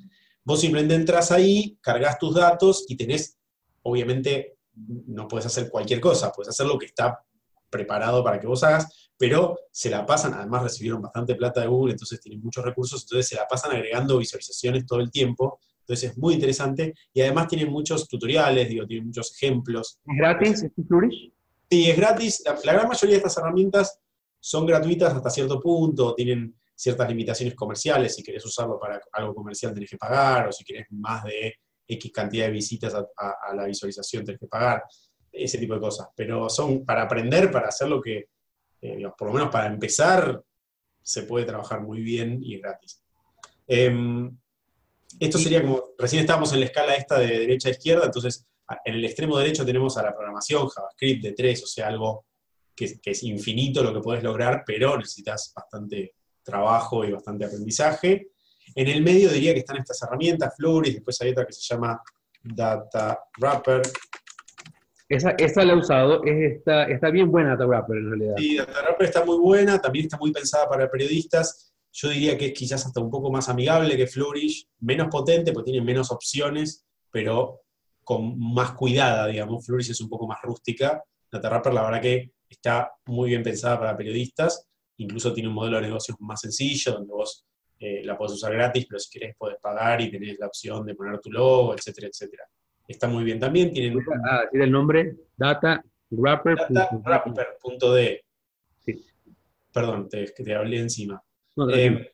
[0.45, 3.39] vos simplemente entras ahí, cargas tus datos y tenés,
[3.83, 7.25] obviamente, no puedes hacer cualquier cosa, puedes hacer lo que está
[7.71, 11.93] preparado para que vos hagas, pero se la pasan, además recibieron bastante plata de Google,
[11.93, 16.19] entonces tienen muchos recursos, entonces se la pasan agregando visualizaciones todo el tiempo, entonces es
[16.19, 19.99] muy interesante y además tienen muchos tutoriales, digo, tienen muchos ejemplos.
[20.07, 21.33] ¿Es gratis Flourish?
[21.71, 22.43] Sí, es gratis.
[22.45, 23.99] La, la, gran mayoría de estas herramientas
[24.45, 29.73] son gratuitas hasta cierto punto, tienen ciertas limitaciones comerciales, si querés usarlo para algo comercial
[29.73, 31.55] tenés que pagar, o si querés más de
[31.87, 34.83] X cantidad de visitas a, a, a la visualización tenés que pagar,
[35.31, 36.09] ese tipo de cosas.
[36.17, 38.29] Pero son para aprender, para hacer lo que,
[38.81, 40.43] eh, digamos, por lo menos para empezar,
[41.01, 43.03] se puede trabajar muy bien y es gratis.
[43.69, 44.29] Eh,
[45.21, 48.47] esto sería como, recién estábamos en la escala esta de derecha a izquierda, entonces
[48.85, 52.25] en el extremo derecho tenemos a la programación, JavaScript de 3, o sea, algo
[52.75, 58.33] que, que, es infinito lo que puedes lograr, pero necesitas bastante trabajo y bastante aprendizaje.
[58.75, 62.01] En el medio diría que están estas herramientas, Flourish, después hay otra que se llama
[62.43, 63.83] Data Wrapper.
[65.09, 68.35] Esa, esa la he usado, es está, está bien buena Data Wrapper en realidad.
[68.39, 71.75] Sí, Data Wrapper está muy buena, también está muy pensada para periodistas.
[71.93, 75.71] Yo diría que es quizás hasta un poco más amigable que Flourish, menos potente porque
[75.71, 77.61] tiene menos opciones, pero
[78.03, 79.67] con más cuidada, digamos.
[79.67, 81.03] Flourish es un poco más rústica.
[81.31, 84.69] Data Wrapper, la verdad que está muy bien pensada para periodistas.
[84.99, 87.45] Incluso tiene un modelo de negocios más sencillo, donde vos
[87.79, 90.95] eh, la podés usar gratis, pero si querés podés pagar y tenés la opción de
[90.95, 92.45] poner tu logo, etcétera, etcétera.
[92.87, 93.73] Está muy bien también.
[93.73, 96.57] Tienen, ah, decir el nombre, Data Wrapper.
[96.69, 97.25] Data
[98.79, 99.05] Sí.
[99.73, 101.23] Perdón, te, te hablé encima.
[101.57, 102.13] No, eh,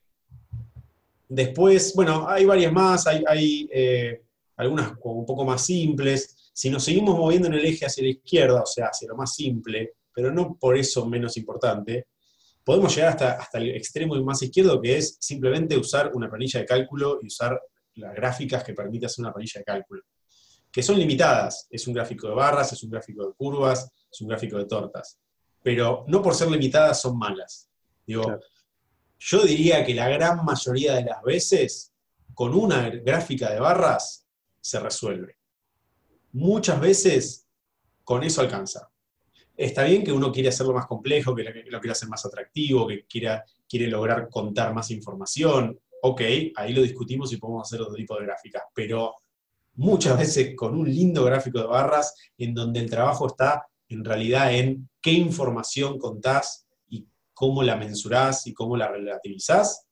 [1.29, 4.23] después, bueno, hay varias más, hay, hay eh,
[4.57, 6.51] algunas un poco más simples.
[6.53, 9.35] Si nos seguimos moviendo en el eje hacia la izquierda, o sea, hacia lo más
[9.35, 12.09] simple, pero no por eso menos importante,
[12.65, 16.67] podemos llegar hasta, hasta el extremo más izquierdo, que es simplemente usar una planilla de
[16.67, 17.63] cálculo y usar
[17.95, 20.03] las gráficas que permite hacer una planilla de cálculo,
[20.73, 21.69] que son limitadas.
[21.71, 25.21] Es un gráfico de barras, es un gráfico de curvas, es un gráfico de tortas.
[25.63, 27.71] Pero no por ser limitadas son malas.
[28.05, 28.41] Digo, claro.
[29.21, 31.93] yo diría que la gran mayoría de las veces,
[32.35, 34.27] con una gráfica de barras,
[34.61, 35.37] se resuelve.
[36.33, 37.47] Muchas veces
[38.03, 38.91] con eso alcanza
[39.59, 43.05] está bien que uno quiere hacerlo más complejo, que lo quiere hacer más atractivo, que
[43.07, 46.23] quiera, quiere lograr contar más información, ok,
[46.55, 49.17] ahí lo discutimos y podemos hacer otro tipo de gráficas, pero
[49.75, 54.55] muchas veces con un lindo gráfico de barras en donde el trabajo está en realidad
[54.55, 59.87] en qué información contás y cómo la mensurás y cómo la relativizás,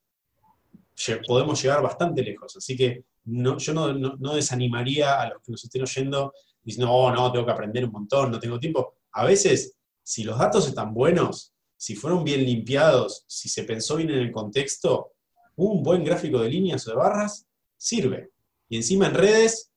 [1.27, 2.55] podemos llegar bastante lejos.
[2.55, 7.45] Así que yo no, desanimaría a los que nos estén oyendo diciendo, oh, no, tengo
[7.45, 8.96] que aprender un montón, no tengo tiempo.
[9.17, 14.11] A veces, si los datos están buenos, si fueron bien limpiados, si se pensó bien
[14.11, 15.13] en el contexto,
[15.55, 18.29] un buen gráfico de líneas o de barras sirve.
[18.69, 19.71] Y encima en redes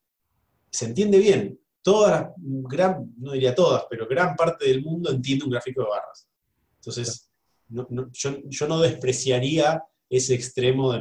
[0.70, 1.58] se entiende bien.
[1.80, 6.28] Toda gran, no diría todas, pero gran parte del mundo entiende un gráfico de barras.
[6.76, 7.30] Entonces,
[7.70, 10.98] yo, no despreciaría ese extremo de,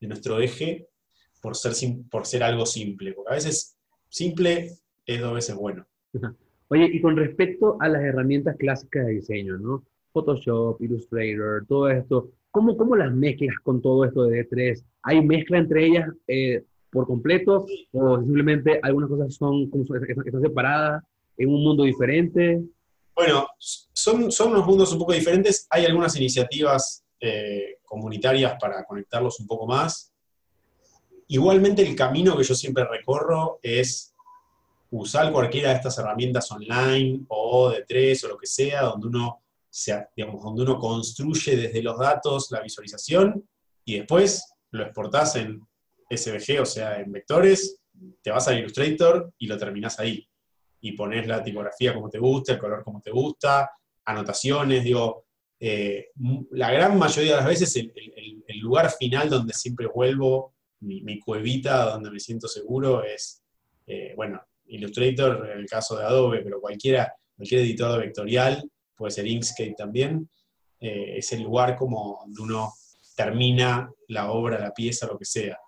[0.00, 0.86] de nuestro eje
[1.40, 1.72] por ser,
[2.10, 3.78] por ser algo simple, porque a veces
[4.10, 5.86] simple es dos veces bueno.
[6.68, 9.84] Oye, y con respecto a las herramientas clásicas de diseño, ¿no?
[10.12, 14.84] Photoshop, Illustrator, todo esto, ¿cómo, cómo las mezclas con todo esto de D3?
[15.02, 21.04] ¿Hay mezcla entre ellas eh, por completo o simplemente algunas cosas son están separadas
[21.36, 22.62] en un mundo diferente?
[23.14, 25.66] Bueno, son, son unos mundos un poco diferentes.
[25.70, 30.12] Hay algunas iniciativas eh, comunitarias para conectarlos un poco más.
[31.28, 34.07] Igualmente el camino que yo siempre recorro es
[34.90, 39.42] usar cualquiera de estas herramientas online o de tres o lo que sea, donde uno,
[40.16, 43.46] digamos, donde uno construye desde los datos la visualización
[43.84, 45.60] y después lo exportás en
[46.10, 47.80] SVG, o sea, en vectores,
[48.22, 50.26] te vas a Illustrator y lo terminás ahí.
[50.80, 53.70] Y pones la tipografía como te gusta, el color como te gusta,
[54.04, 55.26] anotaciones, digo,
[55.60, 56.10] eh,
[56.52, 57.92] la gran mayoría de las veces el,
[58.60, 63.42] lugar final donde siempre vuelvo, mi, cuevita donde me siento seguro es,
[63.86, 69.26] eh, bueno, Illustrator en el caso de Adobe, pero cualquiera, cualquier editor vectorial, puede ser
[69.26, 70.28] Inkscape también,
[70.80, 72.72] eh, es el lugar como donde uno
[73.16, 75.58] termina la obra, la pieza, lo que sea.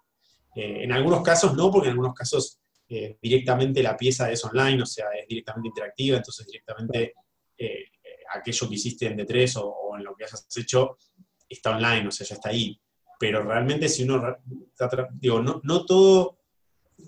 [0.55, 4.83] Eh, en algunos casos no, porque en algunos casos eh, directamente la pieza es online,
[4.83, 7.15] o sea, es directamente interactiva, entonces directamente
[8.33, 10.97] aquello que hiciste en D3 o, en lo que hayas hecho
[11.49, 12.81] está online, o sea, ya está ahí.
[13.19, 14.39] Pero realmente si uno,
[15.13, 16.39] digo, no, no todo,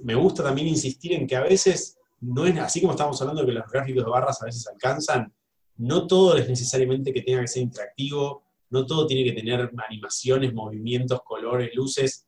[0.03, 3.49] me gusta también insistir en que a veces no es, así como estamos hablando de
[3.49, 5.33] que los gráficos de barras a veces alcanzan,
[5.79, 10.55] no todo es necesariamente que tenga que ser interactivo, no todo tiene que tener animaciones,
[10.55, 12.27] movimientos, colores, luces.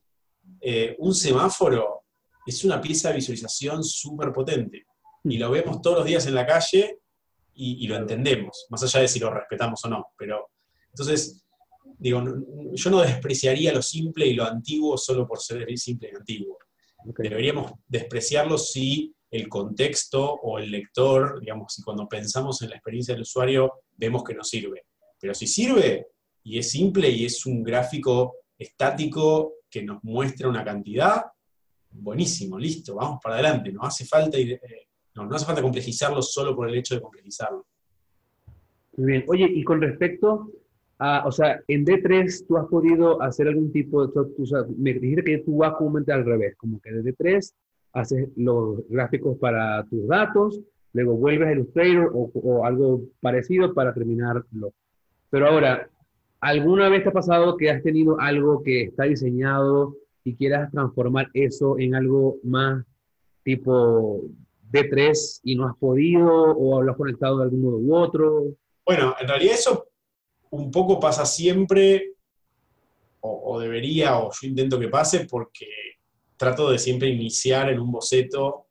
[0.61, 2.03] Eh, un semáforo
[2.45, 4.85] es una pieza de visualización súper potente.
[5.23, 6.99] Y lo vemos todos los días en la calle
[7.55, 10.07] y, lo entendemos, más allá de si lo respetamos o no.
[10.17, 10.51] Pero
[10.89, 11.43] entonces,
[11.97, 12.21] digo,
[12.73, 16.59] yo no despreciaría lo simple y lo antiguo solo por ser simple y antiguo.
[17.17, 23.13] Deberíamos despreciarlo si el contexto o el lector, digamos, si cuando pensamos en la experiencia
[23.13, 24.85] del usuario vemos que no sirve.
[25.19, 26.07] Pero si sirve
[26.43, 31.25] y es simple y es un gráfico estático que nos muestra una cantidad,
[31.91, 34.59] buenísimo, listo, vamos para adelante, no hace falta, eh,
[35.15, 37.65] no, hace falta complejizarlo solo por el hecho de complejizarlo.
[38.97, 40.51] Muy bien, oye, y con respecto
[40.99, 44.93] a, o sea, en D3 tú has podido hacer algún tipo de, o sea, me
[44.93, 47.53] dijiste que tú vas comúnmente al revés, como que de D3
[47.93, 50.59] haces los gráficos para tus datos,
[50.93, 54.73] luego vuelves a Illustrator o, o algo parecido para terminarlo.
[55.29, 55.89] Pero ahora,
[56.45, 61.27] ¿Alguna vez te ha pasado que has tenido algo que está diseñado y quieras transformar
[61.33, 62.85] eso en algo más
[63.43, 64.21] tipo
[64.71, 68.43] D3 y no has podido o lo has conectado de algún modo u otro?
[68.85, 69.87] Bueno, en realidad eso
[70.55, 72.13] un poco pasa siempre,
[73.21, 75.67] o, debería, o yo intento que pase, porque
[76.37, 78.67] trato de siempre iniciar en un boceto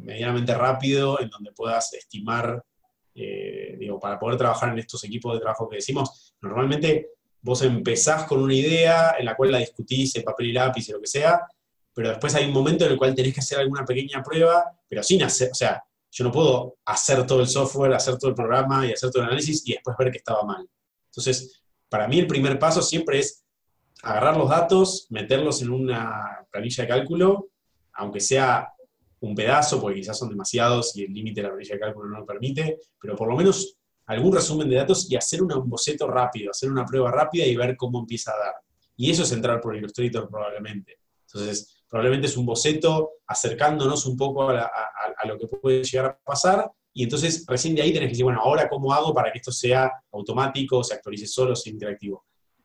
[0.00, 2.64] medianamente rápido, en donde puedas estimar
[3.14, 7.10] eh, digo, para poder trabajar en estos equipos de trabajo que decimos, normalmente
[7.42, 10.92] vos empezás con una idea en la cual la discutís en papel y lápiz y
[10.92, 11.46] lo que sea,
[11.92, 15.02] pero después hay un momento en el cual tenés que hacer alguna pequeña prueba, pero
[15.02, 18.86] sin hacer, o sea, yo no puedo hacer todo el software, hacer todo el programa
[18.86, 20.68] y hacer todo el análisis y después ver que estaba mal.
[21.12, 23.44] Entonces, para mí el primer paso siempre es
[24.02, 27.50] agarrar los datos, meterlos en una planilla de cálculo,
[27.92, 28.72] aunque sea
[29.20, 32.20] un pedazo, porque quizás son demasiados y el límite de la planilla de cálculo no
[32.20, 36.50] lo permite, pero por lo menos algún resumen de datos y hacer un boceto rápido,
[36.50, 38.54] hacer una prueba rápida y ver cómo empieza a dar.
[38.96, 40.98] Y eso es entrar por Illustrator probablemente.
[41.26, 44.70] Entonces, probablemente es un boceto acercándonos un poco a,
[45.24, 48.40] lo que puede llegar a pasar y entonces recién de ahí tenés que decir, bueno,
[48.42, 52.24] ahora cómo hago para que esto sea automático, se actualice solo, sea interactivo.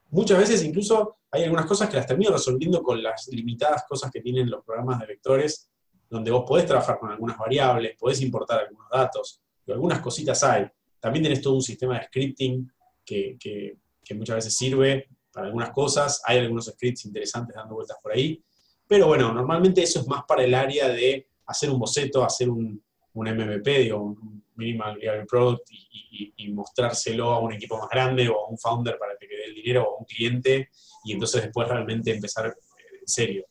[0.09, 4.21] Muchas veces incluso hay algunas cosas que las termino resolviendo con las limitadas cosas que
[4.21, 5.69] tienen los programas de vectores
[6.09, 10.65] donde vos podés trabajar con algunas variables, podés importar algunos datos, y algunas cositas hay.
[10.99, 12.71] También tenés todo un sistema de scripting
[13.05, 13.77] que,
[14.15, 15.09] muchas veces sirve.
[15.31, 18.41] para algunas cosas, hay algunos scripts interesantes dando vueltas por ahí,
[18.87, 22.81] pero bueno, normalmente eso es más para el área de hacer un boceto, hacer un,
[23.17, 28.45] un MVP, digo, un Minimal Viable Product y, mostrárselo a un equipo más grande o
[28.45, 30.69] a un founder para que te dé el dinero o a un cliente
[31.03, 33.45] y entonces después realmente empezar eh, en serio.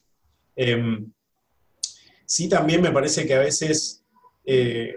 [0.56, 1.12] Em,
[2.24, 4.02] sí, también me parece que a veces
[4.44, 4.96] eh,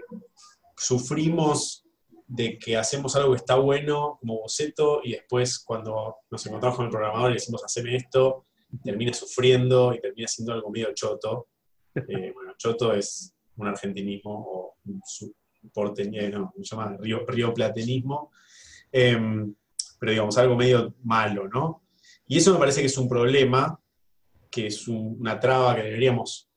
[0.76, 1.84] sufrimos
[2.26, 6.86] de que hacemos algo que está bueno como boceto y después cuando nos encontramos con
[6.86, 8.46] el programador y decimos, haceme esto,
[8.82, 11.48] termina sufriendo y termina siendo algo medio choto.
[11.94, 15.00] Eh, bueno, choto es un argentinismo o un
[15.72, 18.30] porteño, no, se llama río, río platenismo,
[18.90, 19.54] em,
[19.98, 21.82] pero digamos algo medio malo, ¿no?
[22.26, 23.78] Y eso me parece que es un problema,
[24.50, 26.48] que es una traba que deberíamos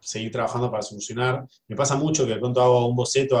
[0.00, 1.46] seguir trabajando para solucionar.
[1.66, 3.38] Me pasa mucho que de pronto hago un boceto,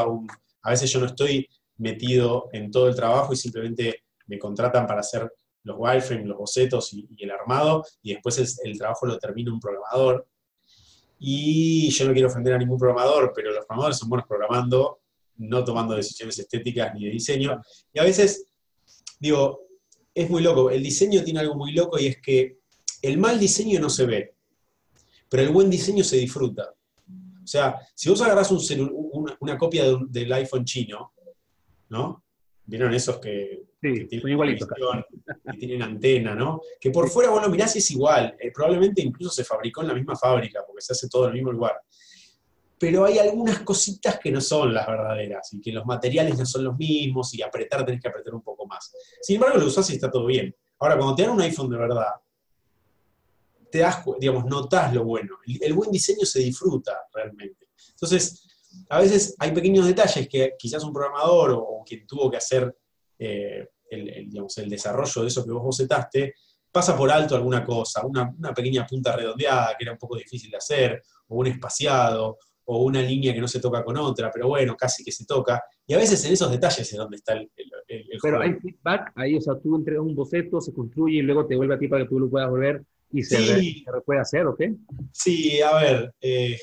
[0.62, 5.00] a veces yo no estoy metido en todo el trabajo y simplemente me contratan para
[5.00, 5.32] hacer
[5.64, 10.26] los wireframes, los bocetos y, el armado, y después el trabajo lo termina un programador.
[11.18, 15.00] Y yo no quiero ofender a ningún programador, pero los programadores son buenos programando,
[15.36, 17.60] no tomando decisiones estéticas ni de diseño.
[17.92, 18.46] Y a veces,
[19.18, 19.66] digo,
[20.14, 20.70] es muy loco.
[20.70, 22.58] El diseño tiene algo muy loco y es que
[23.02, 24.34] el mal diseño no se ve,
[25.28, 26.74] pero el buen diseño se disfruta.
[27.42, 31.12] O sea, si vos agarrás una, copia del iPhone chino,
[31.88, 32.22] ¿no?
[32.66, 33.67] ¿Vieron esos que,
[35.58, 36.60] tienen antena, ¿no?
[36.80, 38.36] Que por fuera vos lo mirás y es igual.
[38.38, 41.34] Eh, probablemente incluso se fabricó en la misma fábrica, porque se hace todo en el
[41.34, 41.80] mismo lugar.
[42.78, 46.64] Pero hay algunas cositas que no son las verdaderas, y que los materiales no son
[46.64, 48.92] los mismos, y apretar tenés que apretar un poco más.
[49.20, 50.54] Sin embargo, lo usás y está todo bien.
[50.78, 52.12] Ahora, cuando te dan un iPhone de verdad,
[53.70, 55.38] te das, digamos, notás lo bueno.
[55.46, 57.68] el buen diseño se disfruta realmente.
[57.90, 58.48] Entonces,
[58.88, 62.76] a veces hay pequeños detalles que quizás un programador o, quien tuvo que hacer
[63.18, 64.30] eh, el,
[64.68, 66.34] desarrollo de eso que vos bocetaste,
[66.70, 70.58] pasa por alto alguna cosa, una, pequeña punta redondeada que era un poco difícil de
[70.58, 72.38] hacer, o un espaciado,
[72.70, 75.62] o una línea que no se toca con otra, pero bueno, casi que se toca.
[75.86, 79.36] Y a veces en esos detalles es donde está el, el, Pero hay feedback ahí,
[79.36, 82.02] o sea, tú entregas un boceto, se construye y luego te vuelve a ti para
[82.04, 84.60] que tú lo puedas volver y se, puede hacer, ¿ok?
[85.12, 86.58] Sí, a ver, eh,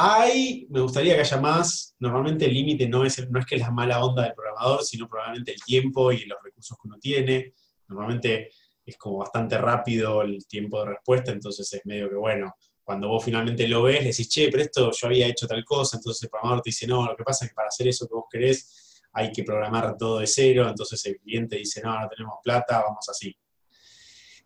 [0.00, 1.96] hay, me gustaría que haya más.
[1.98, 5.08] Normalmente el límite no es, no es que es la mala onda del programador, sino
[5.08, 7.54] probablemente el tiempo y los recursos que uno tiene.
[7.88, 8.50] Normalmente
[8.86, 13.24] es como bastante rápido el tiempo de respuesta, entonces es medio que bueno, cuando vos
[13.24, 16.30] finalmente lo ves, le decís, che, pero esto yo había hecho tal cosa, entonces el
[16.30, 19.02] programador te dice, no, lo que pasa es que para hacer eso que vos querés
[19.12, 23.06] hay que programar todo de cero, entonces el cliente dice, no, no tenemos plata, vamos
[23.08, 23.36] así.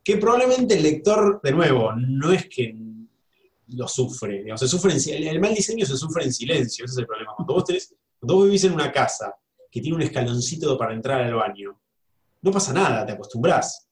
[0.03, 2.75] Que probablemente el lector, de nuevo, no es que
[3.75, 4.45] lo sufre.
[4.57, 7.33] se sufre el, mal diseño se sufre en silencio, ese es el problema.
[7.35, 7.65] Cuando vos,
[8.19, 9.35] cuando vos vivís en una casa
[9.71, 11.81] que tiene un escaloncito para entrar al baño,
[12.43, 13.89] no pasa nada, te acostumbrás.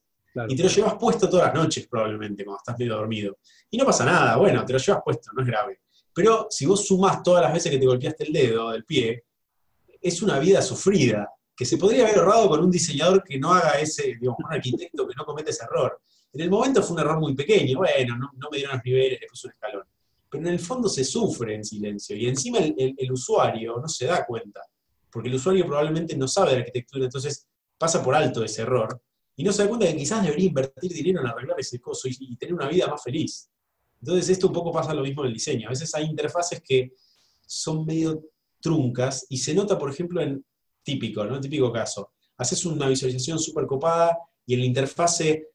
[0.49, 3.39] Y te lo llevas puesto todas las noches probablemente cuando estás medio dormido.
[3.71, 5.81] Y no pasa nada, bueno, te lo llevas puesto, no es grave.
[6.15, 9.25] Pero si vos sumás todas las veces que te golpeaste el dedo del pie,
[10.01, 13.81] es una vida sufrida, que se podría haber ahorrado con un diseñador que no haga
[13.81, 16.01] ese, digamos, un arquitecto que no comete ese error.
[16.33, 19.27] En el momento fue un error muy pequeño, bueno, no, me dieron los niveles, le
[19.27, 19.85] puse un escalón.
[20.29, 24.25] Pero en el fondo se sufre en silencio y encima el, usuario no se da
[24.25, 24.61] cuenta,
[25.11, 29.03] porque el usuario probablemente no sabe de arquitectura, entonces pasa por alto ese error
[29.35, 32.37] y no se da cuenta que quizás debería invertir dinero en arreglar ese coso y,
[32.37, 33.51] tener una vida más feliz.
[34.01, 35.67] Entonces esto un poco pasa lo mismo en el diseño.
[35.67, 36.93] A veces hay interfaces que
[37.45, 38.23] son medio
[38.61, 40.45] truncas y se nota, por ejemplo, en
[40.83, 41.41] típico, ¿no?
[41.41, 42.13] Típico caso.
[42.37, 44.17] Haces una visualización súper copada
[44.47, 45.49] y en la interfase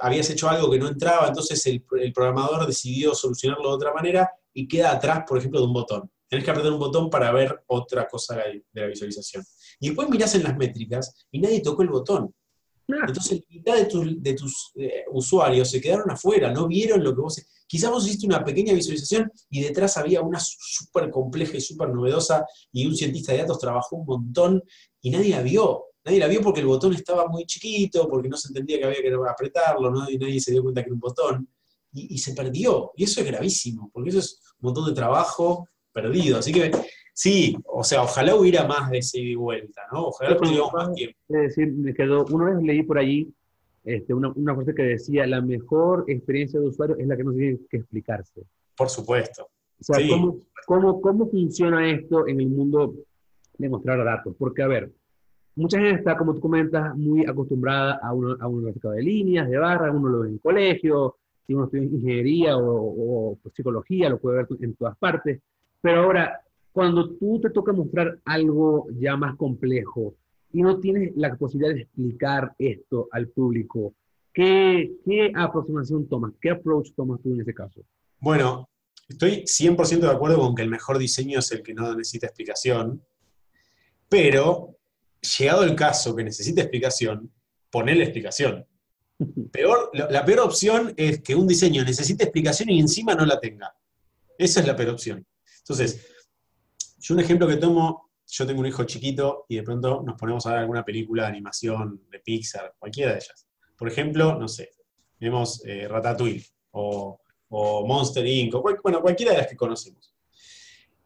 [0.00, 4.68] habías hecho algo que no entraba, entonces el, programador decidió solucionarlo de otra manera y
[4.68, 6.10] queda atrás, por ejemplo, de un botón.
[6.28, 9.44] Tenés que apretar un botón para ver otra cosa de la visualización.
[9.80, 12.34] Y después mirás en las métricas y nadie tocó el botón.
[12.88, 13.04] Ah.
[13.06, 17.42] Entonces, la mitad de, tus eh, usuarios se quedaron afuera, no vieron lo que vos...
[17.66, 22.44] Quizás vos hiciste una pequeña visualización y detrás había una súper compleja y súper novedosa
[22.70, 24.62] y un cientista de datos trabajó un montón
[25.00, 28.36] y nadie la vio nadie la vio porque el botón estaba muy chiquito, porque no
[28.36, 30.08] se entendía que había que apretarlo, ¿no?
[30.10, 31.48] y nadie se dio cuenta que era un botón,
[31.94, 32.90] y, se perdió.
[32.96, 36.38] Y eso es gravísimo, porque eso es un montón de trabajo perdido.
[36.38, 36.70] Así que
[37.12, 40.06] sí, o sea, ojalá hubiera más de ese y vuelta, ¿no?
[40.06, 41.18] Ojalá tuviéramos más tiempo.
[41.28, 43.30] Es decir, me quedó, una vez leí por allí
[43.84, 47.32] este, una, una frase que decía, la mejor experiencia de usuario es la que no
[47.32, 48.42] tiene que explicarse.
[48.76, 49.48] Por supuesto.
[49.80, 52.94] O sea, ¿cómo, cómo, cómo funciona esto en el mundo
[53.58, 54.34] de mostrar datos?
[54.38, 54.92] Porque, a ver,
[55.54, 59.48] mucha gente está, como tú comentas, muy acostumbrada a, uno, a un mercado de líneas,
[59.48, 64.38] de barras, uno lo ve en colegio, si uno estudia ingeniería o, psicología, lo puede
[64.38, 65.40] ver en todas partes.
[65.80, 66.40] Pero ahora,
[66.72, 70.14] cuando tú te toca mostrar algo ya más complejo
[70.52, 73.94] y no tienes la posibilidad de explicar esto al público,
[74.32, 76.32] ¿qué, ¿qué aproximación tomas?
[76.40, 77.82] ¿Qué approach tomas tú en ese caso?
[78.20, 78.68] Bueno,
[79.08, 83.02] estoy 100% de acuerdo con que el mejor diseño es el que no necesita explicación,
[84.08, 84.76] pero
[85.38, 87.32] llegado el caso que necesita explicación,
[87.70, 88.66] ponele explicación.
[89.52, 93.74] Peor, la peor opción es que un diseño necesite explicación y encima no la tenga.
[94.36, 95.24] Esa es la peor opción.
[95.58, 96.06] Entonces,
[96.98, 100.46] yo un ejemplo que tomo, yo tengo un hijo chiquito y de pronto nos ponemos
[100.46, 103.46] a ver alguna película de animación de Pixar, cualquiera de ellas.
[103.76, 104.70] Por ejemplo, no sé,
[105.18, 107.18] vemos eh, Ratatouille o,
[107.86, 108.54] Monster Inc.
[108.54, 110.14] O bueno, cualquiera de las que conocemos.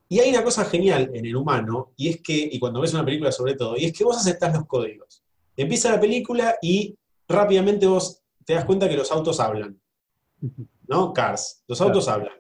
[0.08, 3.04] Y hay una cosa genial en el humano, y es que, y cuando ves una
[3.04, 5.22] película sobre todo, y es que vos aceptás los códigos.
[5.56, 6.96] Empieza la película y
[7.28, 9.80] rápidamente vos te das cuenta que los autos hablan.
[10.88, 11.12] ¿No?
[11.12, 12.34] Cars, los autos hablan.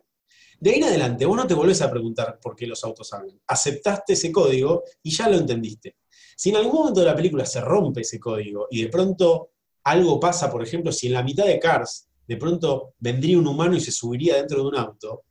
[0.60, 3.40] De ahí en adelante, vos no te volvés a preguntar por qué los autos hablan.
[3.46, 5.96] Aceptaste ese código y ya lo entendiste.
[6.36, 9.50] Si en algún momento de la película se rompe ese código y de pronto
[9.84, 13.76] algo pasa, por ejemplo, si en la mitad de Cars de pronto vendría un humano
[13.76, 15.24] y se subiría dentro de un auto,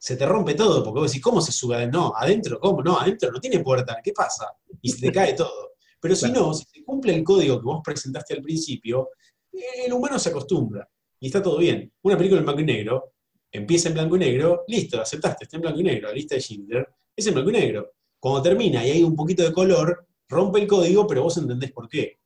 [0.00, 1.86] se te rompe todo, porque vos decís, ¿cómo se sube?
[1.86, 2.82] No, adentro, ¿cómo?
[2.82, 4.46] No, adentro no tiene puerta, ¿qué pasa?
[4.80, 5.72] Y se te cae todo.
[6.00, 9.10] Pero si no, si se cumple el código que vos presentaste al principio,
[9.52, 10.88] el humano se acostumbra
[11.18, 11.92] y está todo bien.
[12.00, 13.12] Una película en blanco y negro
[13.52, 16.40] empieza en blanco y negro, listo, aceptaste, está en blanco y negro, la lista de
[16.40, 17.92] Schindler es en blanco y negro.
[18.18, 21.90] Cuando termina y hay un poquito de color, rompe el código, pero vos entendés por
[21.90, 22.18] qué.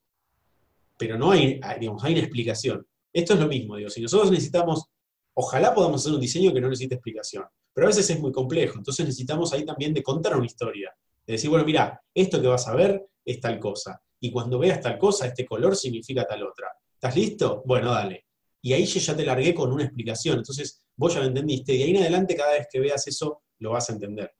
[0.96, 2.86] Pero no hay, digamos, hay una explicación.
[3.12, 4.84] Esto es lo mismo, digo, si nosotros necesitamos,
[5.34, 8.78] ojalá podamos hacer un diseño que no necesite explicación, pero a veces es muy complejo,
[8.78, 10.94] entonces necesitamos ahí también de contar una historia,
[11.26, 14.80] de decir, bueno, mira, esto que vas a ver es tal cosa, y cuando veas
[14.80, 16.68] tal cosa, este color significa tal otra.
[16.94, 17.62] ¿Estás listo?
[17.66, 18.24] Bueno, dale.
[18.62, 21.90] Y ahí ya te largué con una explicación, entonces vos ya lo entendiste, y ahí
[21.90, 24.32] en adelante cada vez que veas eso, lo vas a entender.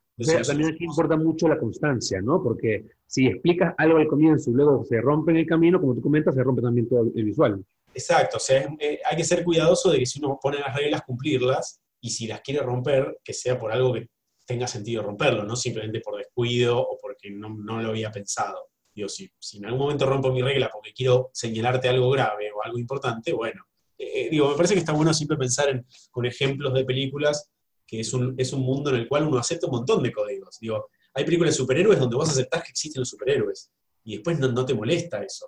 [0.47, 2.43] también aquí importa mucho la constancia, ¿no?
[2.43, 6.01] Porque si explicas algo al comienzo y luego se rompe en el camino, como tú
[6.01, 7.63] comentas, se rompe también todo el visual.
[7.95, 11.03] Exacto, o sea, eh, hay que ser cuidadoso de que si uno pone las reglas,
[11.03, 14.09] cumplirlas, y si las quiere romper, que sea por algo que
[14.45, 17.49] tenga sentido romperlo, no simplemente por descuido o porque no,
[17.81, 18.69] lo había pensado.
[18.95, 22.63] Digo, si, si, en algún momento rompo mi regla porque quiero señalarte algo grave o
[22.63, 23.65] algo importante, bueno,
[23.97, 27.51] eh, digo, me parece que está bueno siempre pensar en, con ejemplos de películas
[27.87, 30.59] que es un, es un mundo en el cual uno acepta un montón de códigos.
[30.61, 33.71] Digo, hay películas de superhéroes donde vos aceptás que existen los superhéroes
[34.05, 35.47] y después no, no te molesta eso.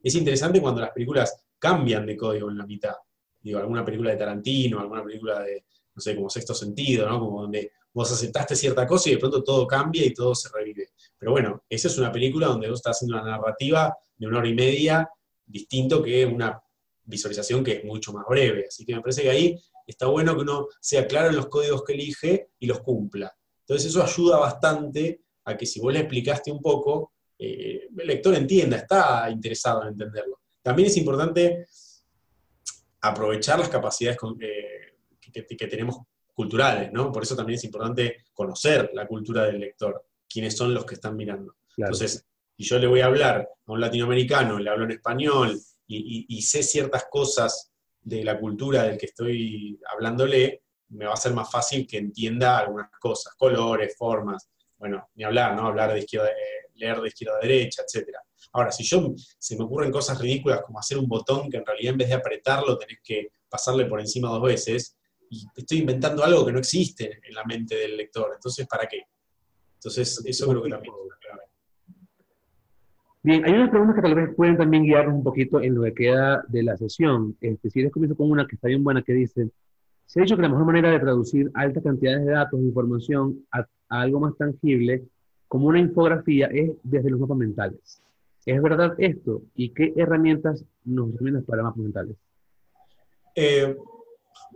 [0.00, 2.94] Es interesante cuando las películas cambian de código en la mitad.
[3.40, 7.20] Digo, alguna película de Tarantino, alguna película de, no sé, como sexto sentido, ¿no?
[7.20, 10.90] Como donde vos aceptaste cierta cosa y de pronto todo cambia y todo se revive.
[11.18, 14.48] Pero bueno, esa es una película donde vos estás haciendo una narrativa de una hora
[14.48, 15.08] y media
[15.46, 16.60] distinto que una
[17.04, 18.66] visualización que es mucho más breve.
[18.68, 21.84] Así que me parece que ahí está bueno que uno sea claro en los códigos
[21.84, 23.34] que elige y los cumpla.
[23.60, 28.34] Entonces eso ayuda bastante a que si vos le explicaste un poco, eh, el lector
[28.34, 30.40] entienda, está interesado en entenderlo.
[30.66, 31.68] También es importante
[33.00, 35.98] aprovechar las capacidades que, tenemos
[36.34, 37.12] culturales, ¿no?
[37.12, 41.14] Por eso también es importante conocer la cultura del lector, quiénes son los que están
[41.14, 41.54] mirando.
[41.76, 45.56] Entonces, si yo le voy a hablar a un latinoamericano, le hablo en español
[45.86, 47.70] y, sé ciertas cosas
[48.02, 52.58] de la cultura del que estoy hablándole, me va a ser más fácil que entienda
[52.58, 55.68] algunas cosas, colores, formas, bueno, ni hablar, ¿no?
[55.68, 58.20] Hablar de izquierda, eh, leer de izquierda a derecha, etcétera.
[58.52, 61.92] Ahora, si yo se me ocurren cosas ridículas como hacer un botón que en realidad
[61.92, 64.96] en vez de apretarlo tenés que pasarle por encima dos veces,
[65.28, 69.02] y estoy inventando algo que no existe en la mente del lector, entonces, ¿para qué?
[69.74, 71.42] Entonces, eso creo que también es clave.
[73.22, 75.94] Bien, hay unas preguntas que tal vez pueden también guiarnos un poquito en lo que
[75.94, 77.36] queda de la sesión.
[77.40, 79.50] Este, si les comienzo con una que está bien buena que dice,
[80.06, 83.44] se ha dicho que la mejor manera de traducir altas cantidades de datos e información
[83.50, 85.04] a algo más tangible,
[85.48, 88.02] como una infografía, es desde los mapas mentales.
[88.44, 89.42] ¿Es verdad esto?
[89.54, 92.16] ¿Y qué herramientas nos recomiendas para mapas mentales?
[93.34, 93.76] Eh,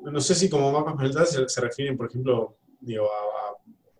[0.03, 3.57] no sé si como mapas mentales se, refieren, por ejemplo, digo, a,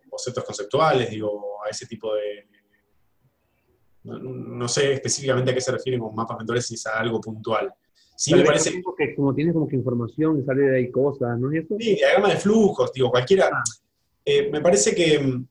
[0.09, 2.47] conceptos conceptuales, digo, a ese tipo de...
[4.03, 7.71] No, sé específicamente a qué se refieren con mapas mentales, si es a algo puntual.
[8.15, 8.81] Sí, me parece...
[8.97, 11.75] Que como tienes como que información sale de ahí cosas, ¿no es eso?
[11.79, 13.49] Sí, diagrama de flujos, digo, cualquiera...
[13.51, 13.63] Ah.
[14.23, 15.43] Eh, me parece que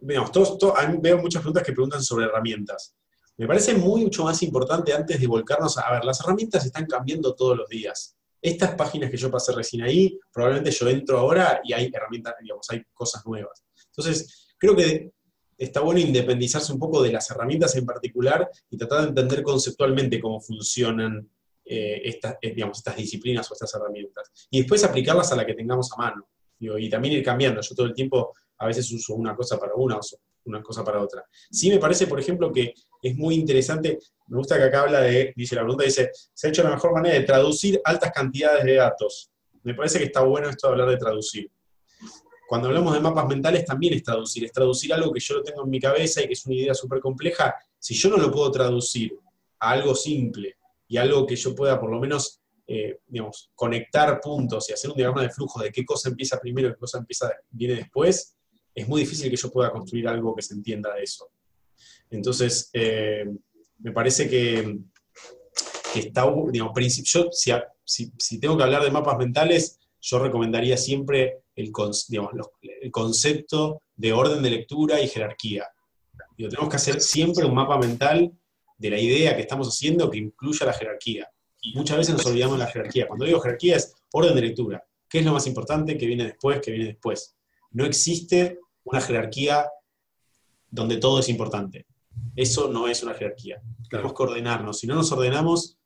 [0.00, 0.58] veamos, todos,
[1.00, 2.94] veo muchas preguntas que preguntan sobre herramientas.
[3.36, 7.56] Me parece mucho más importante antes de volcarnos a, ver, las herramientas están cambiando todos
[7.56, 8.16] los días.
[8.42, 12.68] Estas páginas que yo pasé recién ahí, probablemente yo entro ahora y hay herramientas, digamos,
[12.70, 13.64] hay cosas nuevas.
[13.86, 15.12] Entonces, creo que
[15.56, 20.20] está bueno independizarse un poco de las herramientas en particular y tratar de entender conceptualmente
[20.20, 21.28] cómo funcionan
[21.64, 24.30] eh, estas, eh, digamos, estas disciplinas o estas herramientas.
[24.50, 26.28] Y después aplicarlas a la que tengamos a mano.
[26.58, 27.60] y también ir cambiando.
[27.60, 29.98] Yo todo el tiempo a veces uso una cosa para una,
[30.44, 31.24] una cosa para otra.
[31.50, 35.32] Sí me parece, por ejemplo, que es muy interesante, me gusta que acá habla de,
[35.36, 38.74] dice la pregunta, dice, se ha hecho la mejor manera de traducir altas cantidades de
[38.74, 39.30] datos.
[39.62, 41.50] Me parece que está bueno esto de hablar de traducir.
[42.48, 45.64] Cuando hablamos de mapas mentales también es traducir, es traducir algo que yo lo tengo
[45.64, 47.54] en mi cabeza y que es una idea súper compleja.
[47.78, 49.18] Si yo no lo puedo traducir
[49.60, 50.56] a algo simple
[50.86, 54.96] y algo que yo pueda por lo menos, eh, digamos, conectar puntos y hacer un
[54.96, 58.37] diagrama de flujo de qué cosa empieza primero y qué cosa empieza, viene después,
[58.78, 61.28] es muy difícil que yo pueda construir algo que se entienda de eso.
[62.10, 63.24] Entonces, eh,
[63.78, 64.78] me parece que,
[65.94, 66.72] está, digamos,
[67.04, 71.72] yo, si, si tengo que hablar de mapas mentales, yo recomendaría siempre el,
[72.80, 75.66] el concepto de orden de lectura y jerarquía.
[76.36, 78.32] tenemos que hacer siempre un mapa mental
[78.76, 81.28] de la idea que estamos haciendo que incluya la jerarquía.
[81.60, 83.08] Y muchas veces nos olvidamos de la jerarquía.
[83.08, 84.84] Cuando digo jerarquía es orden de lectura.
[85.08, 85.98] ¿Qué es lo más importante?
[85.98, 86.60] ¿Qué viene después?
[86.60, 87.36] ¿Qué viene después?
[87.72, 88.60] No existe
[88.90, 89.68] una jerarquía
[90.70, 91.86] donde todo es importante.
[92.34, 93.60] Eso no es una jerarquía.
[93.90, 94.78] Tenemos que ordenarnos.
[94.78, 95.78] Si no nos ordenamos,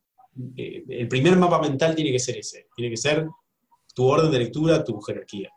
[0.56, 2.68] eh, el primer mapa mental tiene que ser ese.
[2.74, 3.26] Tiene que ser
[3.94, 5.50] tu orden de lectura, tu jerarquía.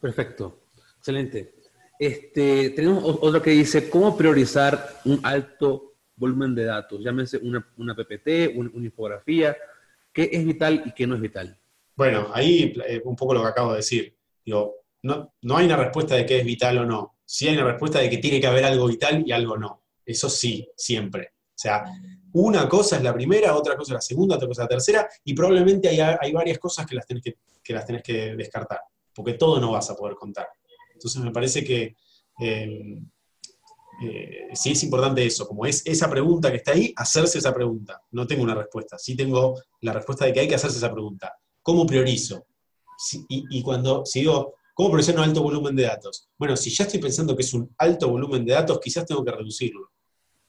[0.00, 0.62] Perfecto,
[0.96, 1.54] excelente.
[1.98, 7.00] Este, tenemos otro que dice, ¿cómo priorizar un alto volumen de datos?
[7.02, 9.54] Llámese una, una PPT, una infografía,
[10.10, 11.58] ¿qué es vital y qué no es vital?
[11.94, 14.16] Bueno, ahí eh, un poco lo que acabo de decir.
[14.42, 17.16] Digo, no, hay una respuesta de qué es vital o no.
[17.24, 19.84] Sí hay una respuesta de que tiene que haber algo vital y algo no.
[20.04, 21.34] Eso sí, siempre.
[21.48, 21.84] O sea,
[22.32, 25.08] una cosa es la primera, otra cosa es la segunda, otra cosa es la tercera,
[25.24, 28.80] y probablemente hay, hay varias cosas que las tenés que, que las que descartar
[29.14, 30.48] porque todo no vas a poder contar.
[30.94, 31.96] Entonces me parece que
[32.40, 33.02] eh,
[34.02, 38.02] eh, sí es importante eso, como es esa pregunta que está ahí, hacerse esa pregunta.
[38.12, 41.34] No tengo una respuesta, sí tengo la respuesta de que hay que hacerse esa pregunta.
[41.62, 42.46] ¿Cómo priorizo?
[43.28, 44.20] y, cuando, si
[44.88, 46.30] ¿cómo un alto volumen de datos?
[46.38, 49.32] Bueno, si ya estoy pensando que es un alto volumen de datos, quizás tengo que
[49.32, 49.90] reducirlo.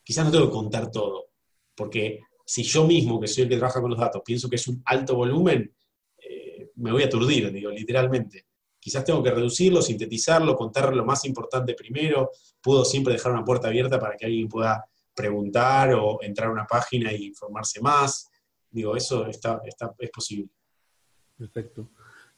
[0.04, 1.32] Quizás no tengo que contar todo,
[1.76, 4.68] porque si yo mismo, que soy el que trabaja con los datos, pienso que es
[4.68, 5.74] un alto volumen,
[6.18, 8.46] eh, me voy a aturdir, digo, literalmente
[8.80, 13.68] quizás tengo que reducirlo, sintetizarlo, contar lo más importante primero, puedo siempre dejar una puerta
[13.68, 18.28] abierta para que alguien pueda preguntar o entrar a una página e informarse más.
[18.70, 19.62] Digo, eso está,
[20.00, 20.50] es posible.
[21.38, 21.92] Perfecto.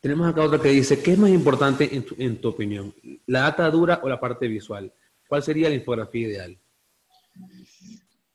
[0.04, 2.94] Tenemos acá otra que dice, ¿qué es más importante en tu, opinión?
[3.26, 4.94] ¿La data dura o la parte visual?
[5.30, 6.60] ¿Cuál sería la infografía ideal?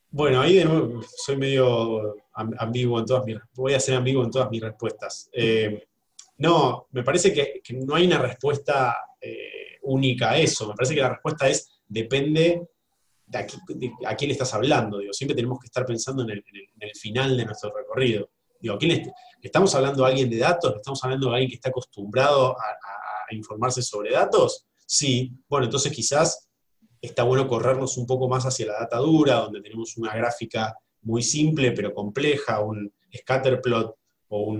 [0.09, 0.67] Bueno, ahí de
[1.15, 5.29] soy medio ambiguo en todas mis, voy a ser ambiguo en todas mis respuestas.
[5.31, 5.87] Eh,
[6.39, 10.69] no, me parece que, no hay una respuesta eh, única a eso.
[10.69, 12.67] Me parece que la respuesta es depende
[13.27, 15.01] de a, quién le estás hablando.
[15.01, 16.43] Digo, siempre tenemos que estar pensando en el,
[16.95, 18.31] final de nuestro recorrido.
[18.59, 19.05] Digo, ¿quién
[19.43, 20.77] ¿estamos hablando de alguien de datos?
[20.77, 24.67] ¿Estamos hablando de alguien que está acostumbrado a, informarse sobre datos?
[24.87, 25.33] Sí.
[25.49, 26.49] Bueno, entonces quizás
[27.01, 31.23] está bueno corrernos un poco más hacia la data dura, donde tenemos una gráfica muy
[31.23, 33.95] simple pero compleja, un scatterplot
[34.29, 34.57] o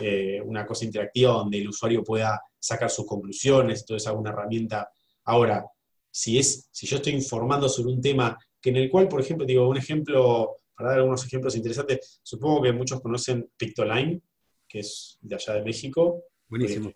[0.00, 4.90] eh, una cosa interactiva donde el usuario pueda sacar sus conclusiones, entonces alguna herramienta.
[5.24, 5.66] Ahora,
[6.10, 9.44] si, es, si yo estoy informando sobre un tema que en el cual, por ejemplo,
[9.44, 14.20] digo, un ejemplo, para dar algunos ejemplos interesantes, supongo que muchos conocen Pictoline,
[14.68, 16.24] que es de allá de México.
[16.48, 16.92] Buenísimo.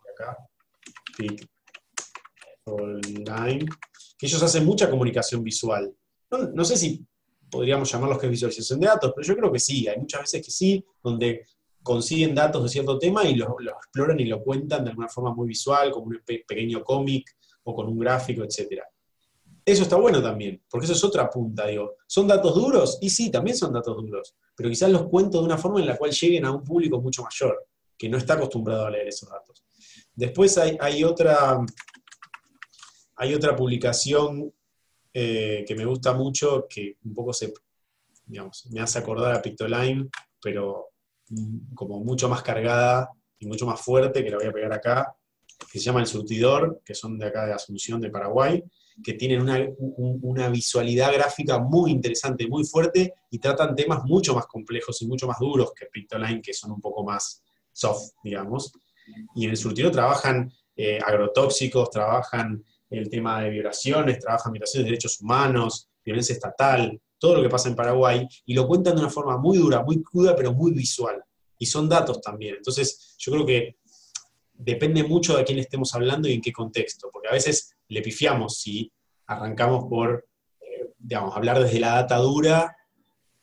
[2.66, 3.64] Pictoline,
[4.18, 5.94] que ellos hacen mucha comunicación visual.
[6.32, 7.06] No, no sé si
[7.48, 10.44] podríamos llamarlos que es visualización de datos, pero yo creo que sí, hay muchas veces
[10.44, 11.46] que sí, donde
[11.80, 15.46] consiguen datos de cierto tema y lo, exploran y lo cuentan de alguna forma muy
[15.46, 18.82] visual, como un pequeño cómic o con un gráfico, etc.
[19.66, 21.96] Eso está bueno también, porque eso es otra punta, digo.
[22.06, 22.98] ¿Son datos duros?
[23.00, 25.96] Y sí, también son datos duros, pero quizás los cuento de una forma en la
[25.96, 27.66] cual lleguen a un público mucho mayor,
[27.98, 29.64] que no está acostumbrado a leer esos datos.
[30.14, 31.58] Después hay, otra,
[33.16, 34.54] hay otra publicación
[35.12, 37.52] eh, que me gusta mucho, que un poco se,
[38.70, 40.08] me hace acordar a Pictoline,
[40.40, 40.90] pero
[41.74, 45.16] como mucho más cargada y mucho más fuerte, que la voy a pegar acá,
[45.72, 48.62] que se llama El Surtidor, que son de acá de Asunción, de Paraguay,
[49.02, 49.42] que tienen
[49.98, 55.26] una, visualidad gráfica muy interesante, muy fuerte, y tratan temas mucho más complejos y mucho
[55.26, 57.42] más duros que Pictoline, que son un poco más
[57.72, 58.72] soft, digamos.
[59.34, 64.90] Y en el surtidor trabajan eh, agrotóxicos, trabajan el tema de violaciones, trabajan violaciones de
[64.90, 69.10] derechos humanos, violencia estatal, todo lo que pasa en Paraguay, y lo cuentan de una
[69.10, 71.22] forma muy dura, muy cruda, pero muy visual.
[71.58, 72.56] Y son datos también.
[72.56, 73.76] Entonces, yo creo que
[74.54, 78.58] depende mucho de quién estemos hablando y en qué contexto, porque a veces le pifiamos
[78.58, 78.92] si
[79.26, 80.26] arrancamos por,
[80.60, 82.76] eh, digamos, hablar desde la data dura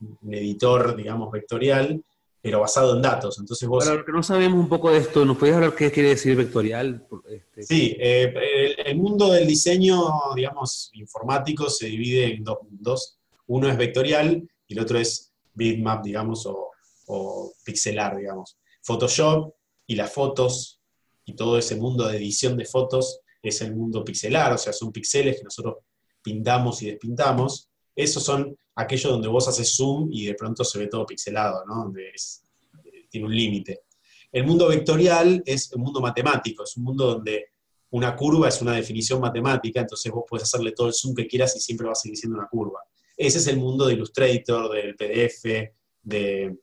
[0.00, 2.02] un editor, digamos, vectorial,
[2.46, 3.38] pero basado en datos.
[3.40, 3.84] Entonces vos...
[3.84, 6.36] Para lo que no sabemos un poco de esto, ¿nos podías hablar qué quiere decir
[6.36, 7.04] vectorial?
[7.28, 9.98] Este, sí, eh, el, mundo del diseño,
[10.34, 13.18] digamos, informático se divide en dos mundos.
[13.48, 16.70] Uno es vectorial y el otro es bitmap, digamos, o,
[17.06, 18.56] o pixelar, digamos.
[18.82, 19.52] Photoshop
[19.86, 20.80] y las fotos
[21.26, 24.92] y todo ese mundo de edición de fotos es el mundo pixelar, o sea, son
[24.92, 25.76] píxeles que nosotros
[26.22, 27.68] pintamos y despintamos.
[27.94, 31.84] Esos son aquellos donde vos haces zoom y de pronto se ve todo pixelado, ¿no?
[31.84, 32.12] Donde
[33.10, 33.82] tiene un límite.
[34.32, 37.46] El mundo vectorial es un mundo matemático, es un mundo donde
[37.90, 41.56] una curva es una definición matemática, entonces vos puedes hacerle todo el zoom que quieras
[41.56, 42.80] y siempre va a seguir siendo una curva.
[43.16, 45.44] Ese es el mundo de Illustrator, del PDF,
[46.02, 46.56] de,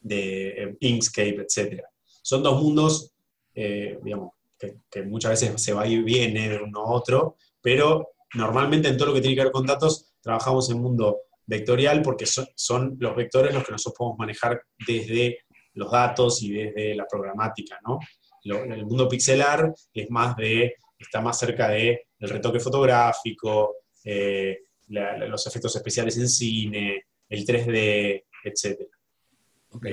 [0.00, 1.82] de eh, Inkscape, etc.
[2.22, 3.12] Son dos mundos,
[3.54, 8.10] eh, digamos, que, que, muchas veces se va y viene de uno a otro, pero
[8.34, 12.26] normalmente en todo lo que tiene que ver con datos trabajamos en mundo vectorial porque
[12.26, 15.40] son, los vectores los que nosotros podemos manejar desde
[15.74, 17.98] los datos y desde la programática, ¿no?
[18.42, 25.76] el mundo pixelar es más de, está más cerca del retoque fotográfico, eh, los efectos
[25.76, 28.80] especiales en cine, el 3D, etc.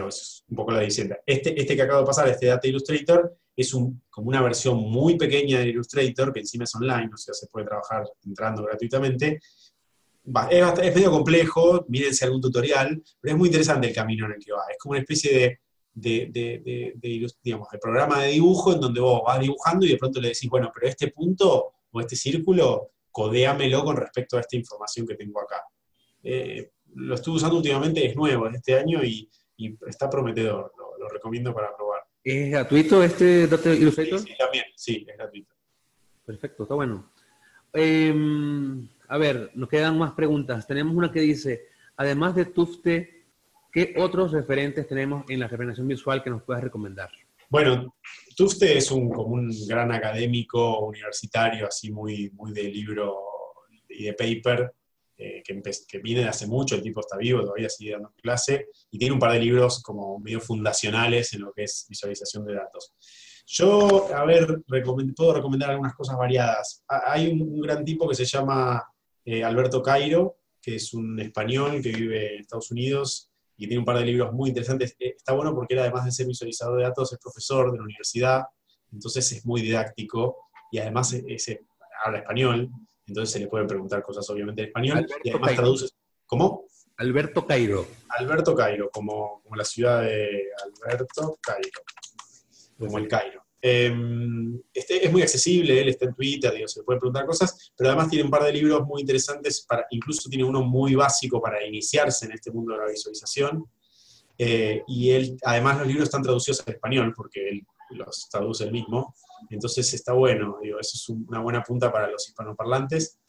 [0.07, 1.19] es un poco la dicienda.
[1.25, 5.17] Este, este que acabo de pasar, este Data Illustrator, es un, como una versión muy
[5.17, 9.39] pequeña de Illustrator, que encima es online, o sea, se puede trabajar entrando gratuitamente,
[10.51, 14.51] es, medio complejo, mírense algún tutorial, pero es muy interesante el camino en el que
[14.51, 14.63] va.
[14.69, 15.59] Es como una especie
[15.93, 20.29] de, de, de programa de dibujo en donde vos vas dibujando y de pronto le
[20.29, 25.15] decís, bueno, pero este punto o este círculo, codéamelo con respecto a esta información que
[25.15, 25.63] tengo acá.
[26.23, 29.29] Eh, lo estuve usando últimamente, es nuevo, es este año y,
[29.87, 32.03] está prometedor, lo, recomiendo para probar.
[32.29, 33.43] ¿Es gratuito este
[33.79, 34.19] Illustrator?
[34.19, 35.55] Sí, también, sí, es gratuito.
[36.25, 37.09] Perfecto, está bueno.
[37.71, 38.13] Eh,
[39.07, 40.67] a ver, nos quedan más preguntas.
[40.67, 43.27] Tenemos una que dice, además de Tufte,
[43.71, 47.09] ¿qué otros referentes tenemos en la representación visual que nos puedas recomendar?
[47.49, 47.95] Bueno,
[48.35, 53.19] Tufte es un, como un gran académico universitario, así muy, muy de libro
[53.87, 54.73] y de paper,
[55.19, 58.67] eh, que, que, viene de hace mucho, el tipo está vivo, todavía sigue dando clase,
[58.91, 62.53] y tiene un par de libros como medio fundacionales en lo que es visualización de
[62.53, 62.93] datos.
[63.47, 64.61] Yo, a ver,
[65.15, 66.83] puedo recomendar algunas cosas variadas.
[66.87, 68.83] Hay un, gran tipo que se llama
[69.25, 73.85] eh, Alberto Cairo, que es un español que vive en Estados Unidos y tiene un
[73.85, 74.95] par de libros muy interesantes.
[74.99, 77.85] Eh, está bueno porque él, además de ser visualizador de datos, es profesor de la
[77.85, 78.43] universidad,
[78.91, 81.15] entonces es muy didáctico y además
[82.05, 82.69] habla español,
[83.07, 85.87] entonces se le pueden preguntar cosas obviamente en español y además traduce.
[86.25, 86.65] ¿Cómo?
[86.97, 87.87] Alberto Cairo.
[88.09, 90.49] Alberto Cairo, como, como la ciudad de
[90.85, 91.81] Alberto Cairo,
[92.77, 93.43] como el Cairo.
[93.61, 97.71] Em, este, es muy accesible, él está en Twitter, digo, se le puede preguntar cosas,
[97.75, 101.41] pero además tiene un par de libros muy interesantes, para, incluso tiene uno muy básico
[101.41, 103.65] para iniciarse en este mundo de la visualización.
[104.37, 108.71] Eh, y él, además los libros están traducidos al español, porque él los traduce él
[108.71, 109.15] mismo.
[109.49, 113.19] Entonces está bueno, eso es una buena punta para los hispanoparlantes.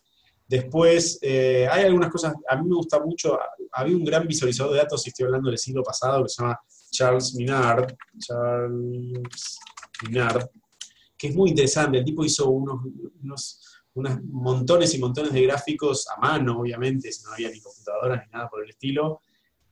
[0.46, 3.38] Después, eh, hay algunas cosas, a mí me gusta mucho,
[3.72, 6.58] había un gran visualizador de datos, estoy hablando del siglo pasado, que se llama
[6.90, 7.94] Charles Minard.
[8.18, 9.58] Charles
[11.18, 11.98] que es muy interesante.
[11.98, 12.80] El tipo hizo unos,
[13.94, 18.32] unas montones y montones de gráficos a mano, obviamente, si no había ni computadoras ni
[18.32, 19.20] nada por el estilo,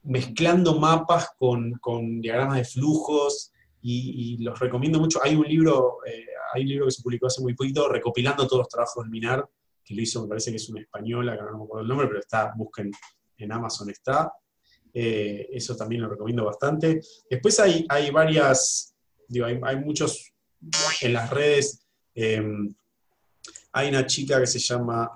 [0.03, 3.53] mezclando mapas con, diagramas de flujos,
[3.89, 5.21] y, los recomiendo mucho.
[5.23, 8.61] Hay un libro, eh, hay un libro que se publicó hace muy poquito, recopilando todos
[8.61, 9.49] los trabajos del Minar,
[9.85, 12.09] que lo hizo, me parece que es una española, que no me acuerdo el nombre,
[12.09, 12.91] pero está, busquen
[13.39, 14.33] en Amazon está.
[14.93, 17.01] Eh, eso también lo recomiendo bastante.
[17.31, 18.95] Después hay, hay varias,
[19.29, 20.33] digo, hay, hay muchos
[21.03, 21.87] en las redes.
[22.15, 22.75] Em,
[23.73, 25.13] hay una chica que se llama,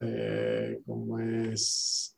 [0.00, 2.15] eh, ¿cómo es?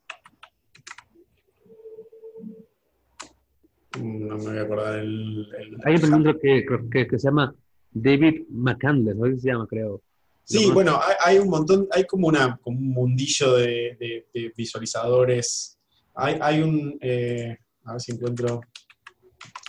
[4.03, 5.46] No me voy a acordar el...
[5.84, 7.55] hay un pregunta que, que, que, se llama
[7.90, 9.38] David McCandless, ¿no?
[9.38, 10.03] se llama, creo.
[10.44, 14.26] Sí, bueno, hay, un montón, hay como, una, un mundillo de,
[14.57, 15.78] visualizadores.
[16.14, 18.62] Hay, hay un, eh, a ver si encuentro,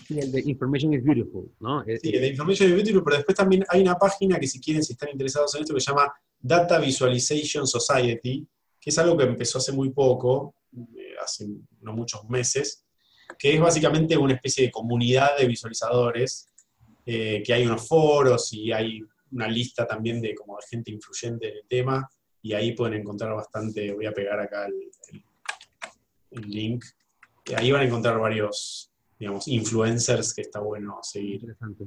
[0.10, 1.84] el de Information is Beautiful, ¿no?
[1.84, 4.60] Eh, sí, el de Information is Beautiful, pero después también hay una página que si
[4.60, 8.48] quieren, si están interesados en esto, que se llama Data Visualization Society,
[8.80, 11.48] que es algo que empezó hace muy poco, eh, hace
[11.82, 12.86] no muchos meses,
[13.38, 16.48] que es básicamente una especie de comunidad de visualizadores,
[17.06, 19.02] que hay unos foros y hay
[19.32, 22.10] una lista también de como gente influyente en el tema,
[22.42, 25.24] y ahí pueden encontrar bastante, voy a pegar acá el,
[26.32, 26.86] el link,
[27.56, 31.36] ahí van a encontrar varios, digamos, influencers que está bueno seguir.
[31.36, 31.86] Interesante.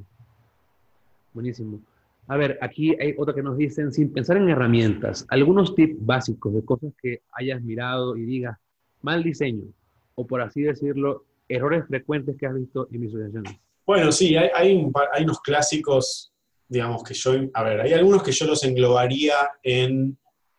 [1.33, 1.81] Buenísimo.
[2.29, 6.55] A ver, aquí hay otra que nos dicen, sin pensar en herramientas, algunos tips básicos
[6.55, 8.59] de cosas que hayas mirado y digas,
[9.01, 9.67] mal diseño,
[10.15, 11.25] o por así decirlo,
[11.55, 13.61] errores frecuentes que has visto en visualizaciones.
[13.87, 16.33] Bueno, sí, hay, unos clásicos,
[16.69, 20.17] digamos, que yo, a ver, hay algunos que yo los englobaría en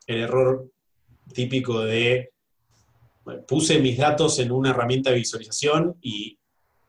[0.08, 0.70] el error
[1.34, 2.32] típico de,
[3.48, 6.38] puse mis datos en una herramienta de visualización y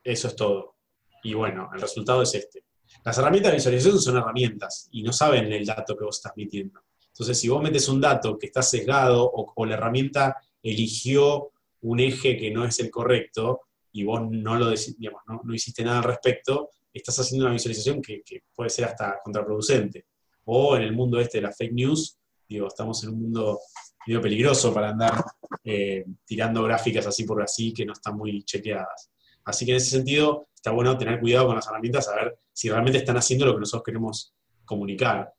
[0.02, 0.76] eso es todo.
[1.22, 2.64] Y bueno, el resultado es este.
[3.04, 6.80] Las herramientas de visualización son herramientas y no saben el dato que vos estás metiendo.
[7.08, 11.52] Entonces, si vos metes un dato que está sesgado o, la herramienta eligió
[11.82, 13.60] un eje que no es el correcto
[13.94, 18.22] y vos no, lo digamos, no, hiciste nada al respecto, estás haciendo una visualización que,
[18.52, 20.06] puede ser hasta contraproducente.
[20.46, 22.18] O en el mundo este de la fake news,
[22.48, 23.60] digo, estamos en un mundo
[24.04, 25.24] medio peligroso para andar
[25.62, 29.12] eh, tirando gráficas así por así que no están muy chequeadas.
[29.44, 32.68] Así que en ese sentido está bueno tener cuidado con las herramientas, a ver si
[32.68, 34.34] realmente están haciendo lo que nosotros queremos
[34.64, 35.32] comunicar.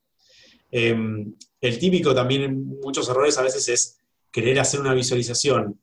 [0.72, 4.00] Em, el típico también en muchos errores a veces es
[4.32, 5.82] querer hacer una visualización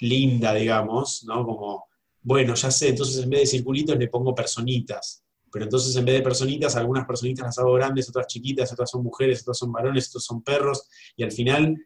[0.00, 1.44] linda, digamos, ¿no?
[1.44, 1.86] Como,
[2.22, 6.16] bueno, ya sé, entonces en vez de circulitos le pongo personitas, pero entonces en vez
[6.16, 10.08] de personitas, algunas personitas las hago grandes, otras chiquitas, otras son mujeres, otras son varones,
[10.08, 11.76] otros son perros, y al final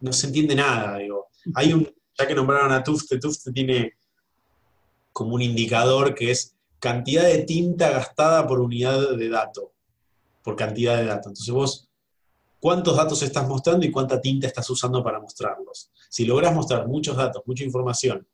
[0.00, 1.28] no se entiende nada, digo.
[1.54, 1.88] Hay un,
[2.18, 3.94] ya que nombraron a Tufte, Tufte tiene
[5.12, 9.72] como un indicador que es cantidad de tinta gastada por unidad de dato,
[10.42, 11.26] por cantidad de datos.
[11.26, 11.89] Entonces vos,
[12.60, 15.90] ¿cuántos datos estás mostrando y cuánta tinta estás usando para mostrarlos?
[16.08, 18.26] Si logras mostrar muchos datos, mucha información,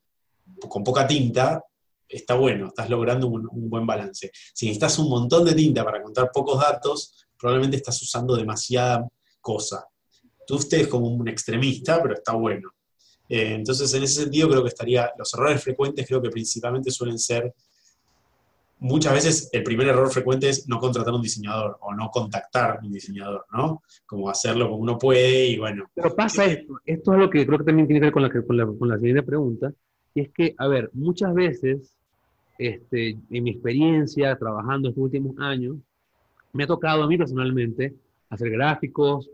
[0.68, 1.62] con poca tinta,
[2.08, 4.30] está bueno, estás logrando un, buen balance.
[4.52, 9.06] Si necesitas un montón de tinta para contar pocos datos, probablemente estás usando demasiada
[9.40, 9.86] cosa.
[10.46, 12.70] Tú es como un extremista, pero está bueno.
[13.28, 17.18] Eh, entonces, en ese sentido, creo que estaría, los errores frecuentes creo que principalmente suelen
[17.18, 17.52] ser,
[18.78, 22.92] muchas veces el primer error frecuente es no contratar un diseñador o no contactar un
[22.92, 23.82] diseñador, ¿no?
[24.04, 25.90] Como hacerlo como uno puede y bueno.
[25.94, 28.30] Pero pasa esto, esto es lo que creo que también tiene que ver con la,
[28.30, 29.72] con la, con siguiente pregunta,
[30.14, 31.94] y es que, a ver, muchas veces,
[32.58, 35.76] este, en mi experiencia trabajando estos últimos años,
[36.52, 37.94] me ha tocado a mí personalmente
[38.30, 39.30] hacer gráficos,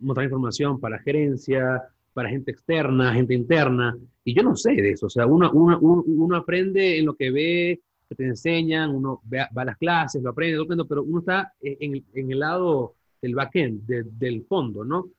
[0.00, 1.82] mostrar información para gerencia,
[2.12, 5.78] para gente externa, gente interna, y yo no sé de eso, o sea, uno, uno,
[5.80, 10.30] uno aprende en lo que ve, que te enseñan, uno va a las clases, lo
[10.30, 15.10] aprende, lo aprende, pero uno está en, en el lado del backend, del fondo, ¿no?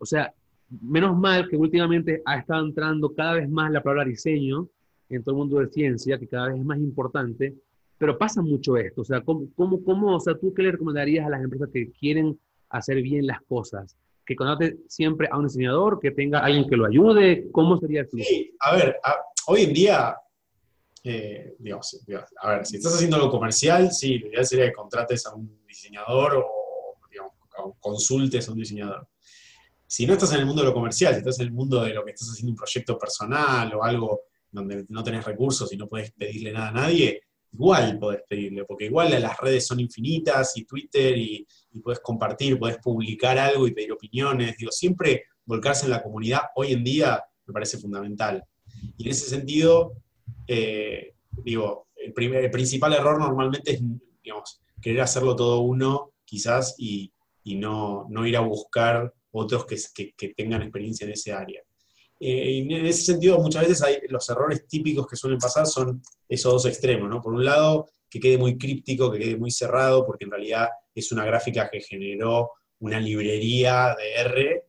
[0.00, 0.34] o sea,
[0.82, 4.68] menos mal que últimamente ha estado entrando cada vez más la palabra diseño
[5.08, 7.54] en todo el mundo de ciencia, que cada vez es más importante,
[7.96, 11.26] pero pasa mucho esto, o sea, ¿cómo, cómo, cómo o sea, tú qué le recomendarías
[11.26, 13.96] a las empresas que quieren hacer bien las cosas?
[14.30, 17.48] que contrate siempre a un diseñador, que tenga alguien que lo ayude?
[17.50, 18.24] ¿Cómo sería el flujo?
[18.28, 18.96] Sí, a ver,
[19.48, 20.14] hoy en día,
[21.02, 22.00] eh, digamos,
[22.42, 25.64] a ver, si estás haciendo algo comercial, sí, lo ideal sería que contrates a un
[25.66, 27.32] diseñador o, digamos,
[27.78, 29.08] consultes a un diseñador.
[29.86, 31.94] Si no estás en el mundo de lo comercial, si estás en el mundo de
[31.94, 34.20] lo que estás haciendo un proyecto personal o algo
[34.50, 37.22] donde no tenés recursos y no puedes pedirle nada a nadie,
[37.52, 42.58] igual podés pedirle, porque igual las redes son infinitas y Twitter y, y puedes compartir,
[42.58, 44.56] puedes publicar algo y pedir opiniones.
[44.56, 48.44] Digo, siempre volcarse en la comunidad hoy en día me parece fundamental.
[48.96, 49.94] Y en ese sentido,
[50.46, 53.80] eh, digo, el, primer, el principal error normalmente es,
[54.22, 57.12] digamos, querer hacerlo todo uno, quizás, y,
[57.44, 61.62] no, no, ir a buscar otros que, que, tengan experiencia en ese área.
[62.20, 66.52] Eh, en ese sentido, muchas veces hay, los errores típicos que suelen pasar son esos
[66.52, 67.20] dos extremos, ¿no?
[67.20, 71.10] Por un lado, que quede muy críptico, que quede muy cerrado, porque en realidad es
[71.12, 72.50] una gráfica que generó
[72.80, 74.64] una librería de R.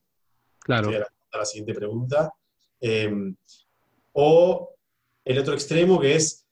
[0.59, 0.91] Claro.
[1.31, 2.31] a la siguiente pregunta.
[2.79, 3.35] Em,
[4.13, 4.75] o
[5.23, 6.45] el otro extremo que es,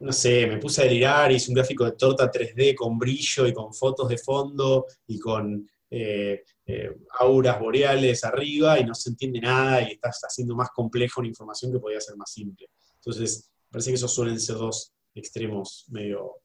[0.00, 3.52] no sé, me puse a delirar, hice un gráfico de torta 3D con brillo y
[3.52, 9.40] con fotos de fondo y con eh, eh, auras boreales arriba y no se entiende
[9.40, 12.68] nada y estás haciendo más complejo una información que podría ser más simple.
[12.96, 16.36] Entonces, parece que esos suelen ser dos extremos medio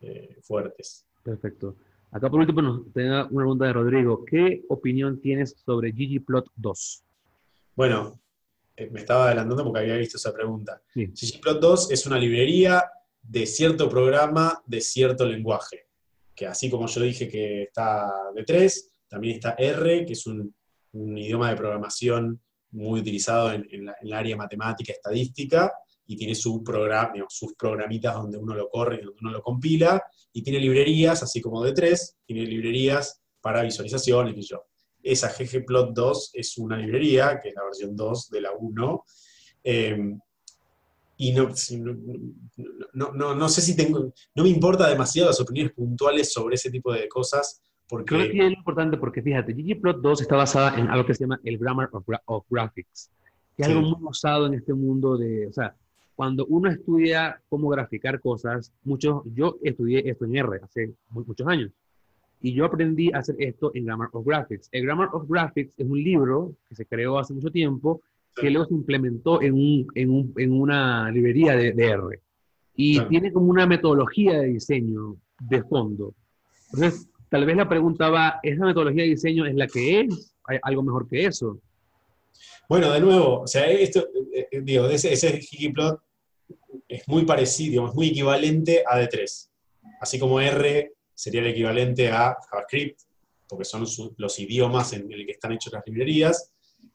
[0.00, 1.06] eh, fuertes.
[1.22, 1.76] Perfecto.
[2.10, 4.24] Acá por último nos tenga una pregunta de Rodrigo.
[4.24, 7.04] ¿Qué opinión tienes sobre ggplot 2?
[7.74, 8.20] Bueno,
[8.90, 10.82] me estaba adelantando porque había visto esa pregunta.
[10.94, 12.84] ggplot 2 es una librería
[13.22, 15.86] de cierto programa de cierto lenguaje,
[16.34, 20.54] que así como yo dije que está de 3, también está R, que es un,
[20.92, 25.72] idioma de programación muy utilizado en, en, la, en, la, área matemática, estadística,
[26.06, 30.02] y tiene su programa, sus programitas donde uno lo corre y donde uno lo compila,
[30.32, 34.66] y tiene librerías, así como D3, tiene librerías para visualizaciones y yo.
[35.04, 39.04] Esa ggplot2 es una librería, que es la versión 2 de la 1,
[39.62, 40.18] em,
[41.16, 41.48] y no,
[43.12, 46.92] no, no, sé si tengo, no me importa demasiado las opiniones puntuales sobre ese tipo
[46.92, 48.16] de cosas, porque...
[48.16, 51.58] Creo que es importante porque, fíjate, ggplot2 está basada en algo que se llama el
[51.58, 51.90] Grammar
[52.24, 53.10] of, Graphics,
[53.56, 55.76] que es algo muy usado en este mundo de, o sea,
[56.14, 61.70] cuando uno estudia cómo graficar cosas, muchos, yo estudié esto en R hace muchos años.
[62.44, 64.68] Y yo aprendí a hacer esto en Grammar of Graphics.
[64.70, 68.02] El Grammar of Graphics es un libro que se creó hace mucho tiempo,
[68.36, 72.20] que luego se implementó en, un, en, un, en una librería de, de R.
[72.76, 76.12] Y tiene como una metodología de diseño de fondo.
[76.70, 80.36] Entonces, tal vez la pregunta va, ¿esa metodología de diseño es la que es?
[80.46, 81.58] ¿Hay algo mejor que eso?
[82.68, 85.98] Bueno, de nuevo, o sea, esto, eh, eh, digo, ese, ese ggplot
[86.88, 89.48] es muy parecido, es muy equivalente a D3.
[89.98, 93.00] Así como R sería el equivalente a JavaScript,
[93.48, 93.86] porque son
[94.16, 96.52] los idiomas en el que están hechas las librerías.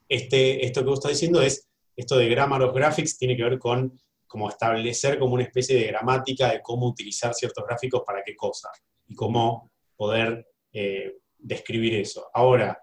[0.08, 3.60] Este, esto que vos estás diciendo es, esto de Grammar of Graphics tiene que ver
[3.60, 8.36] con como establecer como una especie de gramática de cómo utilizar ciertos gráficos para qué
[8.36, 8.70] cosa
[9.08, 12.30] y cómo poder eh, describir eso.
[12.32, 12.80] Ahora,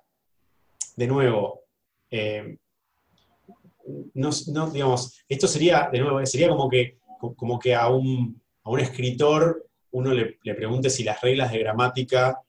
[0.97, 1.63] de nuevo,
[4.15, 6.99] no, no, digamos, esto sería, de nuevo, sería como que,
[7.37, 12.41] como que a, un, a un escritor uno le, pregunte si las reglas de gramática,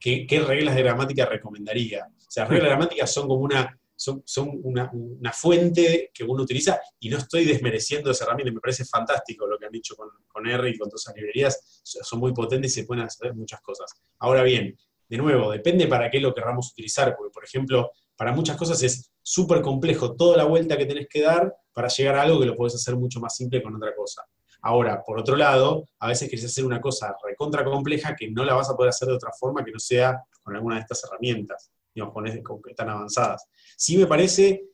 [0.00, 2.06] qué, reglas de gramática recomendaría.
[2.06, 6.24] O sea, las reglas de gramática son como una, son, son una, una, fuente que
[6.24, 9.94] uno utiliza y no estoy desmereciendo esa herramienta, me parece fantástico lo que han dicho
[9.96, 13.34] con, con R y con todas esas librerías, son muy potentes y se pueden hacer
[13.34, 13.92] muchas cosas.
[14.18, 14.76] Ahora bien,
[15.08, 19.12] de nuevo, depende para qué lo querramos utilizar, porque por ejemplo, para muchas cosas es
[19.22, 22.54] súper complejo toda la vuelta que tenés que dar para llegar a algo que lo
[22.54, 24.22] podés hacer mucho más simple con otra cosa.
[24.66, 28.54] Ahora, por otro lado, a veces querés hacer una cosa recontra compleja que no la
[28.54, 31.70] vas a poder hacer de otra forma que no sea con alguna de estas herramientas,
[31.94, 32.24] digamos, con,
[32.62, 33.46] que están avanzadas.
[33.76, 34.64] Sí me parece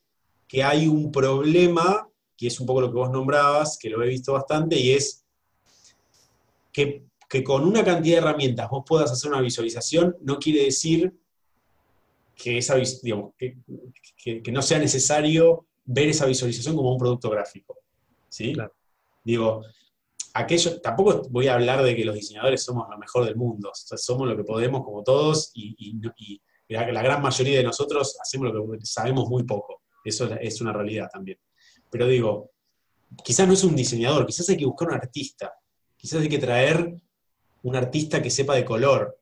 [0.46, 4.06] que hay un problema, que es un poco lo que vos nombrabas, que lo he
[4.06, 5.24] visto bastante, y es
[6.72, 11.12] que, que con una cantidad de herramientas vos puedas hacer una visualización, no quiere decir
[12.36, 13.56] que, esa, digamos, que,
[14.52, 17.76] no sea necesario ver esa visualización como un producto gráfico.
[18.28, 18.54] ¿sí?
[19.24, 19.62] Digo,
[20.34, 24.28] aquello, tampoco voy a hablar de que los diseñadores somos lo mejor del mundo, somos
[24.28, 25.98] lo que podemos como todos y,
[26.68, 30.72] la, la, gran mayoría de nosotros hacemos lo que sabemos muy poco, eso es una
[30.72, 31.38] realidad también.
[31.90, 32.52] Pero digo,
[33.24, 35.52] quizás no es un diseñador, quizás hay que buscar un artista,
[35.96, 36.94] quizás hay que traer
[37.62, 39.18] un artista que sepa de color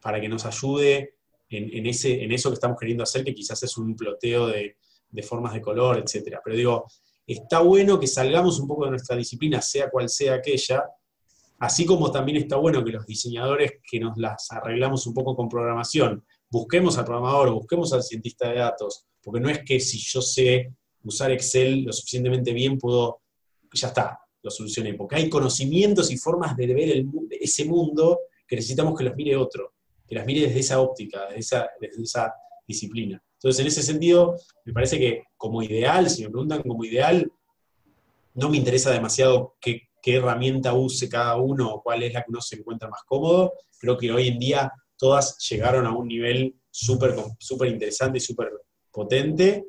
[0.00, 1.16] para que nos ayude
[1.50, 4.76] en, ese, en eso que estamos queriendo hacer, que quizás es un ploteo de,
[5.22, 6.38] formas de color, etc.
[6.42, 6.86] Pero digo,
[7.26, 10.84] está bueno que salgamos un poco de nuestra disciplina, sea cual sea aquella,
[11.58, 15.48] así como también está bueno que los diseñadores que nos las arreglamos un poco con
[15.48, 20.20] programación, busquemos al programador, busquemos al cientista de datos, porque no es que si yo
[20.20, 23.20] sé usar Excel lo suficientemente bien, puedo,
[23.72, 28.98] ya está, lo solucioné, porque hay conocimientos y formas de ver ese mundo que necesitamos
[28.98, 29.72] que los mire otro
[30.12, 32.34] que las mire desde esa óptica, desde esa
[32.68, 33.22] disciplina.
[33.42, 37.28] Entonces, en ese sentido, me parece que como ideal, si me preguntan como ideal,
[38.34, 42.30] no me interesa demasiado qué, qué herramienta use cada uno o cuál es la que
[42.30, 43.54] uno se encuentra más cómodo.
[43.80, 48.52] Creo que hoy en día todas llegaron a un nivel súper super interesante y súper
[48.92, 49.66] potente.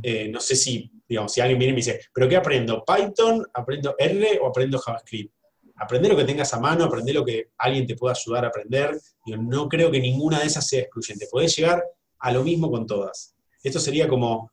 [0.00, 2.84] Eh, no sé si, digamos, si alguien viene y me dice, ¿pero qué aprendo?
[2.84, 3.44] ¿Python?
[3.52, 5.34] ¿Aprendo R o aprendo JavaScript?
[5.80, 8.98] aprender lo que tengas a mano, aprender lo que alguien te pueda ayudar a aprender.
[9.26, 11.28] no creo que ninguna de esas sea excluyente.
[11.30, 11.84] Podés llegar
[12.18, 13.34] a lo mismo con todas.
[13.62, 14.52] Esto sería como,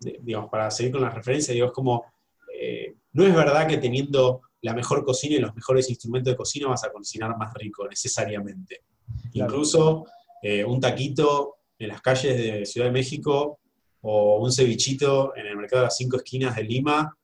[0.00, 2.04] digamos, para seguir con las referencias, digo, es como,
[2.58, 6.68] eh, no es verdad que teniendo la mejor cocina y los mejores instrumentos de cocina
[6.68, 8.82] vas a cocinar más rico necesariamente.
[9.32, 10.06] Incluso
[10.42, 13.58] eh, un taquito en las calles de Ciudad de México
[14.00, 17.16] o un cevichito en el mercado de las cinco esquinas de Lima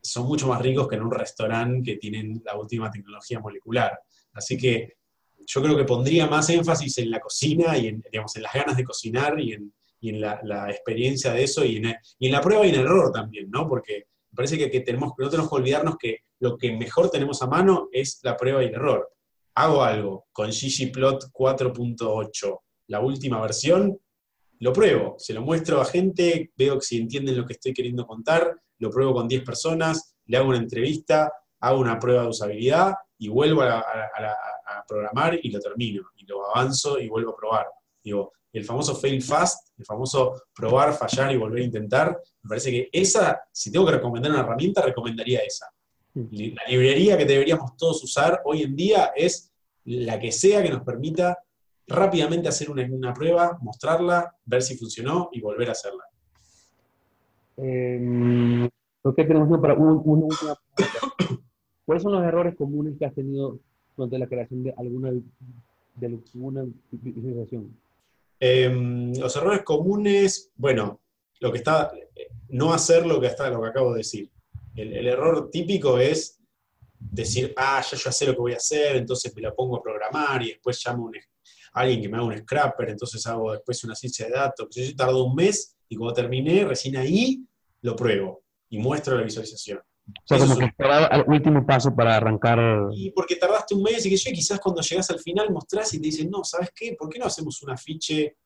[0.00, 3.98] son mucho más ricos que en un restaurante que tienen la última tecnología molecular.
[4.32, 4.96] Así que
[5.46, 8.76] yo creo que pondría más énfasis en la cocina y en, digamos, en las ganas
[8.76, 13.10] de cocinar y en, la, experiencia de eso y en, la prueba y en error
[13.10, 13.68] también, ¿no?
[13.68, 17.46] Porque me parece que, tenemos, no tenemos que olvidarnos que lo que mejor tenemos a
[17.46, 19.08] mano es la prueba y el error.
[19.54, 23.98] Hago algo con ggplot 4.8, la última versión,
[24.60, 28.56] lo pruebo, se lo muestro a gente, veo si entienden lo que estoy queriendo contar,
[28.78, 33.28] lo pruebo con 10 personas, le hago una entrevista, hago una prueba de usabilidad y
[33.28, 33.84] vuelvo a,
[34.86, 37.66] programar y lo termino, y lo avanzo y vuelvo a probar.
[38.02, 42.70] Digo, el famoso fail fast, el famoso probar, fallar y volver a intentar, me parece
[42.70, 45.66] que esa, si tengo que recomendar una herramienta, recomendaría esa.
[46.14, 46.54] Mm.
[46.54, 49.52] La librería que deberíamos todos usar hoy en día es
[49.84, 51.38] la que sea que nos permita
[51.86, 56.04] rápidamente hacer una, una prueba, mostrarla, ver si funcionó y volver a hacerla.
[57.56, 58.68] Eh,
[59.12, 60.58] que tenemos para una última
[61.84, 63.58] ¿Cuáles son los errores comunes que has tenido
[63.96, 65.12] durante la creación de alguna,
[65.96, 67.76] de alguna visualización?
[68.40, 71.00] Em, los errores comunes, bueno,
[71.40, 71.92] lo que está,
[72.48, 74.30] no hacer lo que, está, lo que acabo de decir.
[74.74, 76.40] El, error típico es
[76.98, 79.82] decir, ah, ya yo sé lo que voy a hacer, entonces me la pongo a
[79.82, 81.10] programar y después llamo
[81.72, 84.68] a alguien que me haga un scrapper, entonces hago después una ciencia de datos.
[84.70, 87.44] Yo tardo un mes y cuando terminé, recién ahí
[87.82, 89.80] lo pruebo y muestro la visualización.
[90.06, 92.58] O sea, como que esperar al último paso para arrancar.
[92.92, 96.00] Y porque tardaste un mes y que yo, quizás cuando llegas al final mostrás y
[96.00, 96.94] te dicen, no, ¿sabes qué?
[96.98, 98.36] ¿Por qué no hacemos un afiche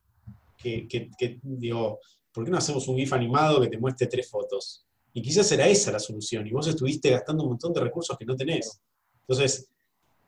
[0.56, 1.98] que, que, que, digo,
[2.32, 4.86] ¿por qué no hacemos un GIF animado que te muestre tres fotos?
[5.12, 8.24] Y quizás era esa la solución, y vos estuviste gastando un montón de recursos que
[8.24, 8.80] no tenés.
[9.26, 9.68] Entonces,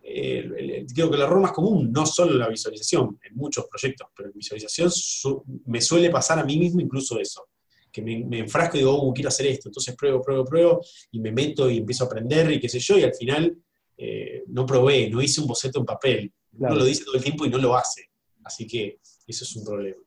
[0.03, 4.31] eh, creo que el error más común, no solo la visualización, en muchos proyectos, pero
[4.31, 4.91] en visualización
[5.67, 7.50] me suele pasar a mí mismo incluso eso
[7.93, 10.81] que me, enfrasco y digo, oh, quiero hacer esto, entonces pruebo, pruebo, pruebo,
[11.11, 13.57] y me meto y empiezo a aprender y qué sé yo, y al final
[13.97, 16.33] eh, no probé, no hice un boceto en papel.
[16.59, 18.11] Uno lo dice todo el tiempo y no lo hace.
[18.45, 20.01] Así que eso es un problema.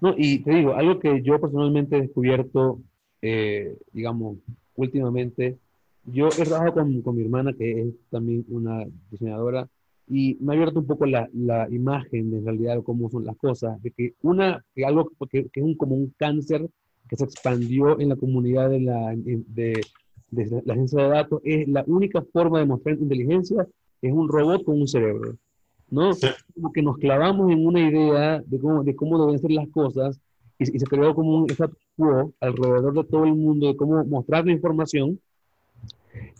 [0.00, 2.80] No, y te digo, algo que yo personalmente he descubierto,
[3.22, 4.38] eh, digamos,
[4.76, 5.58] últimamente,
[6.04, 9.68] yo he trabajado con, con, mi hermana, que es también una diseñadora,
[10.06, 13.36] y me ha abierto un poco la, la, imagen de en realidad cómo son las
[13.36, 16.68] cosas, de que una, que algo que, que es un, como un cáncer
[17.08, 19.80] que se expandió en la comunidad de la, de,
[20.30, 23.66] de la agencia de datos, es la única forma de mostrar inteligencia,
[24.02, 25.36] es un robot con un cerebro,
[25.90, 26.10] ¿no?
[26.54, 30.20] Como que nos clavamos en una idea de cómo, de cómo deben ser las cosas
[30.58, 34.04] y, y se creó como un status quo alrededor de todo el mundo de cómo
[34.04, 35.18] mostrar la información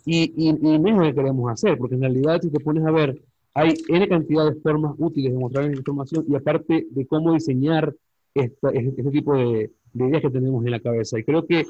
[0.05, 2.85] y, y, y no es lo que queremos hacer, porque en realidad si te pones
[2.85, 3.19] a ver
[3.55, 7.95] hay N cantidad de formas útiles de mostrar información y aparte de cómo diseñar
[8.33, 11.17] esta, este tipo de, ideas que tenemos en la cabeza.
[11.17, 11.65] Y creo que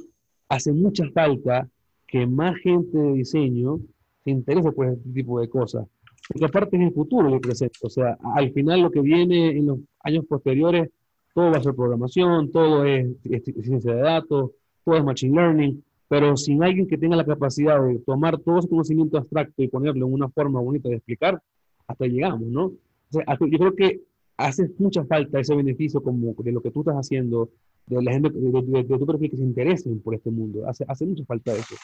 [0.49, 1.69] hace mucha falta
[2.07, 3.79] que más gente de diseño
[4.23, 5.86] se interese por este tipo de cosas.
[6.27, 7.77] Porque aparte es el futuro del presente.
[7.83, 10.89] O sea, al final lo que viene en los años posteriores,
[11.36, 14.51] todo va a ser programación, todo es, es ciencia de datos,
[14.83, 18.69] todo es machine learning, pero sin alguien que tenga la capacidad de tomar todo ese
[18.69, 21.39] conocimiento abstracto y ponerlo en una forma bonita de explicar,
[21.88, 22.73] hasta llegamos, ¿no?
[23.11, 24.01] yo creo que
[24.38, 27.49] hace mucha falta ese beneficio como de lo que tú estás haciendo,
[27.86, 30.67] de la gente, de, tu perfil que se interesen por este mundo.
[30.67, 31.75] Hace, hace mucha falta eso.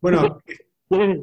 [0.00, 0.40] Bueno,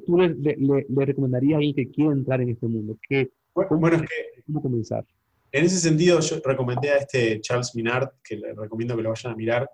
[0.06, 2.98] ¿tú, le, le, recomendarías a alguien que quiera entrar en este mundo?
[3.08, 5.06] ¿Qué, bueno, es que, ¿Cómo comenzar?
[5.52, 9.34] En ese sentido, yo recomendé a este Charles Minard, que le recomiendo que lo vayan
[9.34, 9.70] a mirar,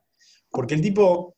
[0.50, 1.36] porque el tipo,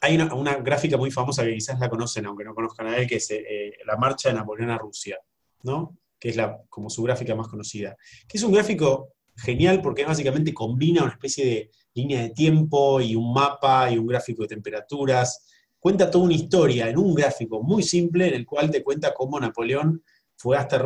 [0.00, 3.06] hay una, una gráfica muy famosa que quizás la conocen, aunque no conozcan a él,
[3.06, 5.18] que es eh, la marcha de Napoleón a Rusia,
[5.64, 5.96] ¿no?
[6.20, 7.96] Que es la, como su gráfica más conocida,
[8.28, 13.16] que es un gráfico genial porque básicamente combina una especie de línea de tiempo y
[13.16, 15.46] un mapa y un gráfico de temperaturas.
[15.78, 19.40] Cuenta toda una historia en un gráfico muy simple en el cual te cuenta cómo
[19.40, 20.04] Napoleón
[20.36, 20.82] fue, hasta,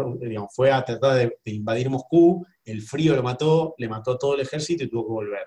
[0.53, 4.41] fue a tratar de, invadir Moscú, el frío lo mató, le mató a todo el
[4.41, 5.47] ejército y tuvo que volver.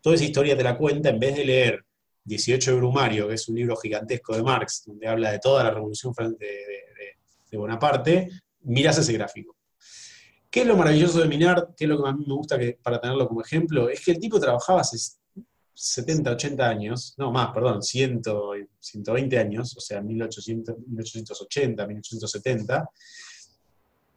[0.00, 1.84] Toda esa historia te la cuenta en vez de leer
[2.24, 5.70] 18 de Brumario, que es un libro gigantesco de Marx, donde habla de toda la
[5.70, 6.46] revolución de,
[7.50, 8.28] de Bonaparte,
[8.62, 9.56] miras ese gráfico.
[10.50, 11.74] ¿Qué es lo maravilloso de Minard?
[11.76, 13.88] ¿Qué es lo que a mí me gusta que, para tenerlo como ejemplo?
[13.88, 14.98] Es que el tipo trabajaba hace
[15.74, 18.20] 70, 80 años, no más, perdón, 100,
[18.80, 22.90] 120 años, o sea, 1800, 1880, 1870,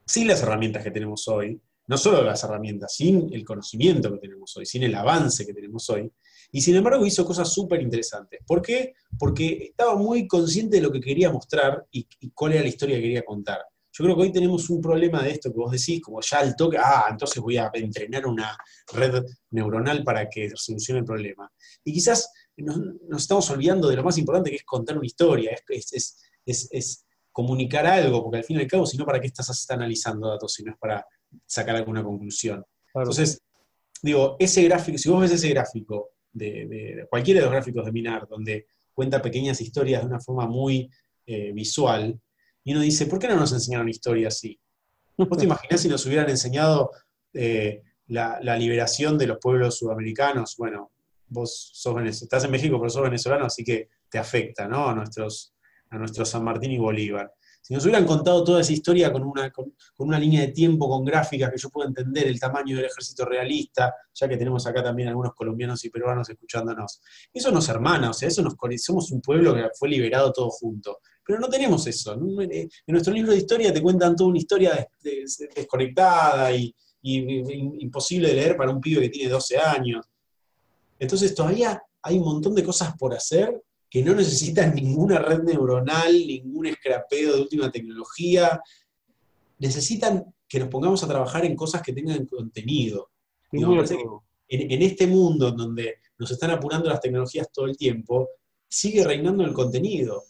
[0.05, 4.55] sin las herramientas que tenemos hoy, no solo las herramientas, sin el conocimiento que tenemos
[4.57, 6.11] hoy, sin el avance que tenemos hoy,
[6.51, 8.39] y sin embargo hizo cosas súper interesantes.
[8.45, 8.93] ¿Por qué?
[9.17, 13.01] Porque estaba muy consciente de lo que quería mostrar y, cuál era la historia que
[13.01, 13.59] quería contar.
[13.95, 16.55] Yo creo que hoy tenemos un problema de esto que vos decís, como ya al
[16.55, 18.57] toque, ah, entonces voy a entrenar una
[18.91, 21.51] red neuronal para que solucione el problema.
[21.83, 22.79] Y quizás nos,
[23.21, 28.39] estamos olvidando de lo más importante que es contar una historia, es, comunicar algo, porque
[28.39, 30.77] al fin y al cabo, si no, ¿para qué estás analizando datos si no es
[30.79, 31.05] para
[31.45, 32.65] sacar alguna conclusión?
[32.95, 33.41] Entonces,
[34.01, 38.27] digo, ese gráfico, si vos ves ese gráfico de, cualquiera de los gráficos de Minar,
[38.27, 40.89] donde cuenta pequeñas historias de una forma muy
[41.27, 42.19] eh, visual,
[42.63, 44.59] y uno dice, ¿por qué no nos enseñaron historia así?
[45.17, 46.91] ¿Vos te imaginás si nos hubieran enseñado
[47.33, 50.55] eh, la, liberación de los pueblos sudamericanos?
[50.57, 50.91] Bueno,
[51.27, 54.89] vos sos estás en México, pero sos venezolano, así que te afecta, ¿no?
[54.89, 55.53] A nuestros,
[55.89, 57.31] a nuestros San Martín y Bolívar.
[57.61, 61.05] Si nos hubieran contado toda esa historia con una, con, una línea de tiempo, con
[61.05, 65.07] gráficas que yo pueda entender el tamaño del ejército realista, ya que tenemos acá también
[65.07, 67.01] algunos colombianos y peruanos escuchándonos.
[67.31, 70.99] Eso nos hermana, o sea, eso nos somos un pueblo que fue liberado todo junto.
[71.25, 72.13] Pero no tenemos eso.
[72.13, 78.57] En nuestro libro de historia te cuentan toda una historia desconectada y, imposible de leer
[78.57, 80.05] para un pibe que tiene 12 años.
[80.99, 86.11] Entonces todavía hay un montón de cosas por hacer que no necesitan ninguna red neuronal,
[86.11, 88.61] ningún escrapeo de última tecnología,
[89.59, 93.11] necesitan que nos pongamos a trabajar en cosas que tengan contenido.
[93.51, 98.29] en, este mundo en donde nos están apurando las tecnologías todo el tiempo,
[98.67, 100.23] sigue reinando el contenido,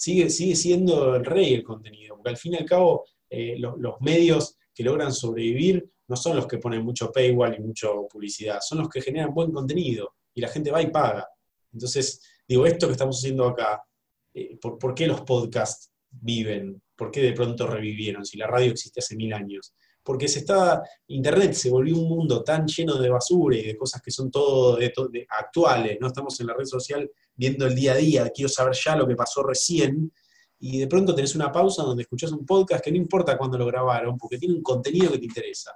[0.00, 4.00] sigue, sigue siendo el rey el contenido, porque al fin y al cabo eh, los,
[4.00, 8.78] medios que logran sobrevivir no son los que ponen mucho paywall y mucho publicidad, son
[8.78, 11.28] los que generan buen contenido y la gente va y paga.
[11.70, 13.84] Entonces, digo, esto que estamos haciendo acá,
[14.32, 16.80] eh, ¿por, qué los podcasts viven?
[16.96, 18.24] ¿Por qué de pronto revivieron?
[18.24, 19.74] Si la radio existe hace mil años.
[20.02, 24.00] Porque se está, Internet se volvió un mundo tan lleno de basura y de cosas
[24.00, 24.92] que son todo, de,
[25.28, 26.06] actuales, ¿no?
[26.06, 29.16] Estamos en la red social viendo el día a día, quiero saber ya lo que
[29.16, 30.12] pasó recién,
[30.58, 33.66] y de pronto tenés una pausa donde escuchás un podcast que no importa cuándo lo
[33.66, 35.72] grabaron, porque tiene un contenido que te interesa.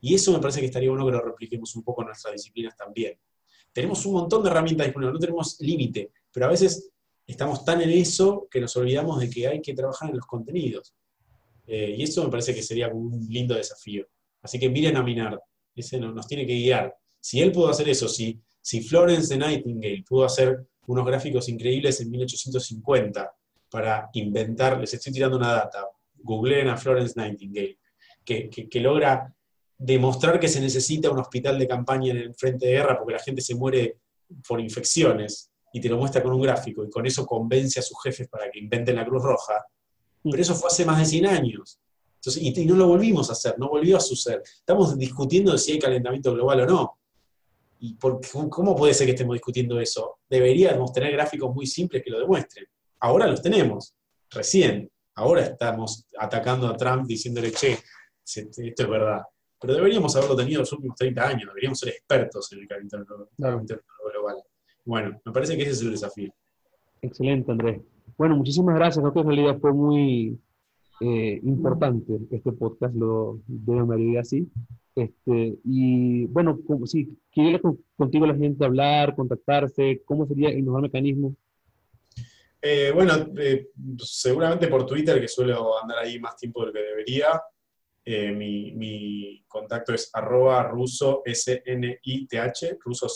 [0.00, 2.76] Y eso me parece que estaría bueno que lo repliquemos un poco en nuestras disciplinas
[2.76, 3.18] también.
[3.72, 6.90] Tenemos un montón de herramientas disponibles, no tenemos límite, pero a veces
[7.26, 10.94] estamos tan en eso que nos olvidamos de que hay que trabajar en los contenidos.
[11.68, 14.06] Eh, y eso me parece que sería un lindo desafío.
[14.42, 15.40] Así que miren a Minar,
[15.74, 16.96] ese nos tiene que guiar.
[17.20, 22.00] Si él pudo hacer eso, si, si Florence de Nightingale pudo hacer unos gráficos increíbles
[22.00, 23.30] en 1850
[23.70, 27.78] para inventar, les estoy tirando una data, googleen a Florence Nightingale,
[28.24, 29.34] que, que logra
[29.76, 33.20] demostrar que se necesita un hospital de campaña en el frente de guerra porque la
[33.20, 33.98] gente se muere
[34.46, 37.96] por infecciones y te lo muestra con un gráfico y con eso convence a sus
[38.02, 39.64] jefes para que inventen la Cruz Roja.
[40.30, 41.78] Pero eso fue hace más de 100 años.
[42.16, 44.42] Entonces, y, no lo volvimos a hacer, no volvió a suceder.
[44.44, 46.98] Estamos discutiendo si hay calentamiento global o no.
[47.80, 50.18] ¿Y por, cómo puede ser que estemos discutiendo eso?
[50.28, 52.66] Deberíamos tener gráficos muy simples que lo demuestren.
[53.00, 53.94] Ahora los tenemos,
[54.30, 54.90] recién.
[55.14, 57.78] Ahora estamos atacando a Trump diciéndole, che,
[58.24, 59.22] esto es verdad
[59.60, 63.28] pero deberíamos haberlo tenido los últimos 30 años, deberíamos ser expertos en el calentamiento
[64.12, 64.36] global.
[64.84, 66.32] Bueno, me parece que ese es el desafío.
[67.02, 67.80] Excelente, Andrés.
[68.18, 69.00] Bueno, muchísimas gracias.
[69.00, 70.38] Creo que en realidad fue muy
[71.00, 74.50] eh, importante este podcast, lo debo así.
[74.96, 77.60] Este, y bueno, si quiere
[77.96, 81.36] contigo la gente hablar, contactarse, ¿cómo sería el mejor mecanismo?
[82.60, 86.82] Eh, bueno, eh, seguramente por Twitter, que suelo andar ahí más tiempo de lo que
[86.82, 87.40] debería.
[88.04, 93.06] Eh, mi, contacto es arroba ruso S-N-I-T-H, ruso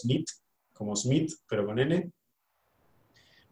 [0.72, 2.12] como Smith, pero con N,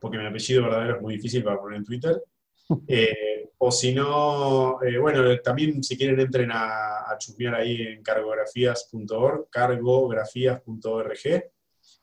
[0.01, 2.23] porque mi apellido verdadero es muy difícil para poner en Twitter.
[2.87, 8.01] Eh, o si no, eh, bueno, también si quieren entren a, a chusmear ahí en
[8.01, 11.45] cargografías.org, cargografías.org.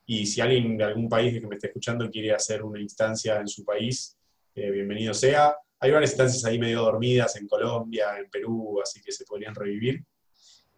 [0.06, 3.48] Y si alguien de algún país que me esté escuchando quiere hacer una instancia en
[3.48, 4.18] su país,
[4.53, 9.26] bienvenido sea hay varias instancias ahí medio dormidas en Colombia, en Perú, así que se
[9.26, 10.03] podrían revivir.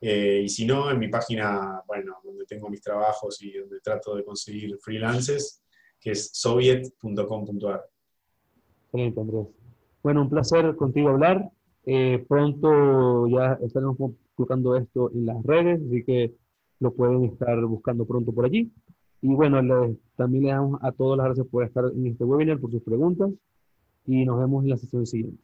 [0.02, 4.16] Eh, y si no, en mi página, bueno, donde tengo mis trabajos y donde trato
[4.16, 5.62] de conseguir freelances,
[6.00, 7.86] que es soviet.com.ar.
[8.86, 9.48] Excelente, Andrés.
[10.02, 11.50] Bueno, un placer contigo hablar.
[11.86, 13.98] Eh, pronto ya estaremos
[14.36, 16.34] colocando esto en las redes, así que
[16.80, 18.72] lo pueden estar buscando pronto por allí.
[19.22, 19.58] Y bueno,
[20.16, 23.30] también le damos a todos las gracias por estar en este webinar, por sus preguntas
[24.06, 25.42] y nos vemos en la sesión siguiente.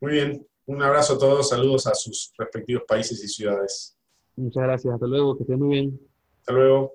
[0.00, 3.96] Muy bien, un abrazo a todos, saludos a sus respectivos países y ciudades.
[4.36, 6.00] Muchas gracias, hasta luego, que estén muy bien.
[6.40, 6.94] Hasta luego.